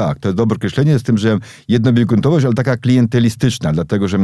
Tak, 0.00 0.18
to 0.18 0.28
jest 0.28 0.36
dobre 0.36 0.56
określenie, 0.56 0.98
z 0.98 1.02
tym, 1.02 1.18
że 1.18 1.38
jednobiegunkowość, 1.68 2.46
ale 2.46 2.54
taka 2.54 2.76
klientelistyczna, 2.76 3.72
dlatego 3.72 4.08
że 4.08 4.18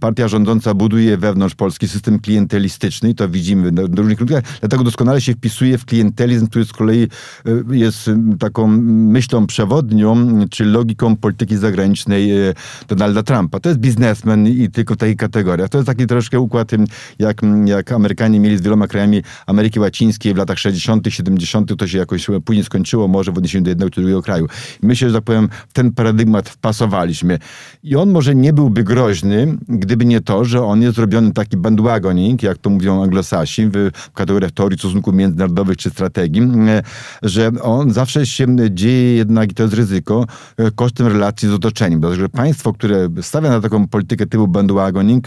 partia 0.00 0.28
rządząca 0.28 0.74
buduje 0.74 1.16
wewnątrz 1.16 1.54
Polski 1.54 1.88
system 1.88 2.18
klientelistyczny 2.18 3.10
i 3.10 3.14
to 3.14 3.28
widzimy 3.28 3.72
na, 3.72 3.82
różnych 3.82 4.18
kierunkach, 4.18 4.44
dlatego 4.60 4.84
doskonale 4.84 5.20
się 5.20 5.32
wpisuje 5.32 5.78
w 5.78 5.84
klientelizm, 5.84 6.46
który 6.46 6.64
z 6.64 6.72
kolei 6.72 7.02
e, 7.02 7.76
jest 7.76 8.10
taką 8.38 8.66
myślą 8.66 9.46
przewodnią, 9.46 10.38
czy 10.50 10.64
logiką 10.64 11.16
polityki 11.16 11.56
zagranicznej 11.56 12.48
e, 12.48 12.54
Donalda 12.88 13.22
Trumpa. 13.22 13.60
To 13.60 13.68
jest 13.68 13.80
biznesmen 13.80 14.46
i 14.46 14.70
tylko 14.70 14.94
w 14.94 14.96
takich 14.96 15.16
kategoriach. 15.16 15.68
To 15.68 15.78
jest 15.78 15.86
taki 15.86 16.06
troszkę 16.06 16.40
układ, 16.40 16.70
jak, 17.18 17.40
jak 17.64 17.92
Amerykanie 17.92 18.40
mieli 18.40 18.58
z 18.58 18.62
wieloma 18.62 18.86
krajami 18.86 19.22
Ameryki 19.46 19.80
Łacińskiej 19.80 20.34
w 20.34 20.36
latach 20.36 20.58
60., 20.58 21.06
70., 21.08 21.76
to 21.78 21.86
się 21.86 21.98
jakoś 21.98 22.26
później 22.44 22.64
skończyło, 22.64 23.08
może 23.08 23.32
w 23.32 23.38
odniesieniu 23.38 23.64
do 23.64 23.70
jednego 23.70 23.90
czy 23.90 24.00
drugiego 24.00 24.22
kraju. 24.22 24.46
My 24.82 24.99
się, 25.00 25.08
że 25.08 25.14
tak 25.14 25.24
powiem, 25.24 25.48
w 25.68 25.72
ten 25.72 25.92
paradygmat 25.92 26.48
wpasowaliśmy. 26.48 27.38
I 27.82 27.96
on 27.96 28.10
może 28.10 28.34
nie 28.34 28.52
byłby 28.52 28.84
groźny, 28.84 29.56
gdyby 29.68 30.04
nie 30.04 30.20
to, 30.20 30.44
że 30.44 30.64
on 30.64 30.82
jest 30.82 30.96
zrobiony 30.96 31.32
taki 31.32 31.56
bandwagoning, 31.56 32.42
jak 32.42 32.58
to 32.58 32.70
mówią 32.70 33.02
anglosasi 33.02 33.66
w 33.66 33.90
kategoriach 34.14 34.50
teorii 34.50 34.78
stosunków 34.78 35.14
międzynarodowych 35.14 35.76
czy 35.76 35.90
strategii, 35.90 36.42
e, 36.42 36.82
że 37.22 37.50
on 37.62 37.92
zawsze 37.92 38.26
się 38.26 38.46
dzieje 38.70 39.16
jednak, 39.16 39.52
i 39.52 39.54
to 39.54 39.62
jest 39.62 39.74
ryzyko, 39.74 40.26
e, 40.56 40.70
kosztem 40.70 41.06
relacji 41.06 41.48
z 41.48 41.52
otoczeniem. 41.52 42.00
Dlatego, 42.00 42.22
że 42.22 42.28
państwo, 42.28 42.72
które 42.72 43.08
stawia 43.22 43.50
na 43.50 43.60
taką 43.60 43.88
politykę 43.88 44.26
typu 44.26 44.48
bandwagoning, 44.48 45.26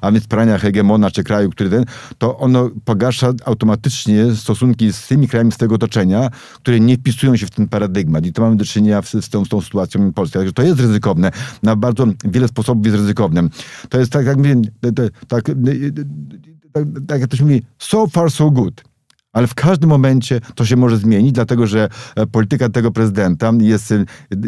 a 0.00 0.12
więc 0.12 0.26
prania 0.26 0.58
hegemona 0.58 1.10
czy 1.10 1.24
kraju, 1.24 1.50
który 1.50 1.70
ten, 1.70 1.84
to 2.18 2.38
ono 2.38 2.70
pogarsza 2.84 3.32
automatycznie 3.44 4.34
stosunki 4.34 4.92
z 4.92 5.06
tymi 5.06 5.28
krajami 5.28 5.52
z 5.52 5.56
tego 5.56 5.74
otoczenia, 5.74 6.30
które 6.54 6.80
nie 6.80 6.96
wpisują 6.96 7.36
się 7.36 7.46
w 7.46 7.50
ten 7.50 7.68
paradygmat. 7.68 8.26
I 8.26 8.32
to 8.32 8.42
mamy 8.42 8.56
do 8.56 8.64
czynienia 8.64 9.02
w 9.02 9.08
z 9.22 9.28
tą, 9.28 9.44
z 9.44 9.48
tą 9.48 9.60
sytuacją 9.60 10.12
Polski. 10.12 10.38
Także 10.38 10.52
to 10.52 10.62
jest 10.62 10.80
ryzykowne. 10.80 11.30
Na 11.62 11.76
bardzo 11.76 12.06
wiele 12.24 12.48
sposobów 12.48 12.86
jest 12.86 12.98
ryzykowne. 12.98 13.48
To 13.88 13.98
jest 13.98 14.12
tak, 14.12 14.26
jak 14.26 14.36
mówię, 14.36 14.56
tak, 15.28 15.44
tak, 16.72 16.84
tak 17.06 17.20
jak 17.20 17.28
ktoś 17.28 17.40
mówi, 17.40 17.62
so 17.78 18.06
far 18.06 18.30
so 18.30 18.50
good. 18.50 18.82
Ale 19.34 19.46
w 19.46 19.54
każdym 19.54 19.90
momencie 19.90 20.40
to 20.54 20.66
się 20.66 20.76
może 20.76 20.96
zmienić, 20.96 21.32
dlatego 21.32 21.66
że 21.66 21.88
e, 22.16 22.26
polityka 22.26 22.68
tego 22.68 22.90
prezydenta 22.90 23.52
jest, 23.60 23.92
e, 23.92 24.04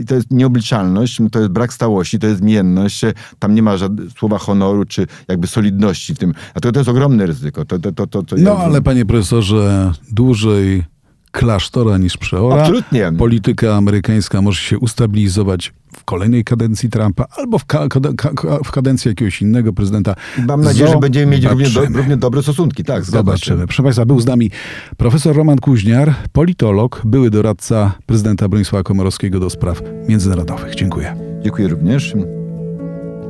to 0.07 0.15
jest 0.15 0.31
nieobliczalność, 0.31 1.21
to 1.33 1.39
jest 1.39 1.51
brak 1.51 1.73
stałości, 1.73 2.19
to 2.19 2.27
jest 2.27 2.39
zmienność, 2.39 3.05
e, 3.05 3.13
tam 3.39 3.55
nie 3.55 3.63
ma 3.63 3.77
żadnego 3.77 4.11
słowa 4.11 4.39
honoru 4.39 4.85
czy 4.85 5.07
jakby 5.29 5.47
solidności 5.47 6.15
w 6.15 6.19
tym. 6.19 6.35
A 6.55 6.61
to, 6.61 6.73
to 6.73 6.81
jest 6.81 6.91
ogromne 6.91 7.27
ryzyko. 7.27 7.65
To, 7.65 7.79
to, 7.79 7.93
to, 7.93 8.23
to, 8.23 8.37
no 8.39 8.59
ale 8.59 8.83
panie 8.83 9.07
profesorze, 9.07 9.93
dłużej 10.13 10.96
klasztora 11.37 11.99
niż 11.99 12.17
przeora. 12.17 12.63
Absolutnie. 12.63 13.13
Polityka 13.19 13.75
amerykańska 13.77 14.43
może 14.43 14.61
się 14.61 14.79
ustabilizować 14.79 15.73
w 15.97 16.05
kolejnej 16.05 16.45
kadencji 16.45 16.91
Trumpa 16.91 17.27
albo 17.37 17.59
w, 17.59 17.65
ka- 17.65 17.89
ka- 17.89 18.35
ka- 18.37 18.59
w 18.65 18.71
kadencji 18.71 19.09
jakiegoś 19.09 19.43
innego 19.43 19.73
prezydenta. 19.73 20.15
Mam 20.49 20.61
nadzieję, 20.61 20.91
że 20.91 20.99
będziemy 20.99 21.33
mieć 21.33 21.45
równie, 21.45 21.71
do, 21.71 21.81
równie 21.85 22.17
dobre 22.17 22.43
stosunki. 22.43 22.85
Tak. 22.85 23.05
Zobaczymy. 23.05 23.67
Proszę 23.67 23.83
Państwa, 23.83 24.07
był 24.07 24.21
z 24.21 24.27
nami 24.27 24.51
profesor 24.97 25.37
Roman 25.37 25.59
Kuźniar, 25.59 26.15
politolog, 26.33 27.03
były 27.05 27.31
doradca 27.31 27.93
prezydenta 28.07 28.49
Bronisława 28.49 28.83
Komorowskiego 28.83 29.41
do 29.41 29.51
spraw 29.51 29.83
międzynarodowych. 30.09 30.75
Dziękuję. 30.75 31.17
Dziękuję 31.43 31.69
również. 31.69 32.15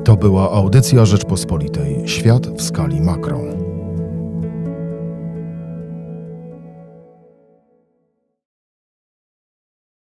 To 0.04 0.16
była 0.16 0.52
audycja 0.52 1.04
Rzeczpospolitej. 1.04 2.02
Świat 2.06 2.46
w 2.46 2.62
skali 2.62 3.00
makro. 3.00 3.65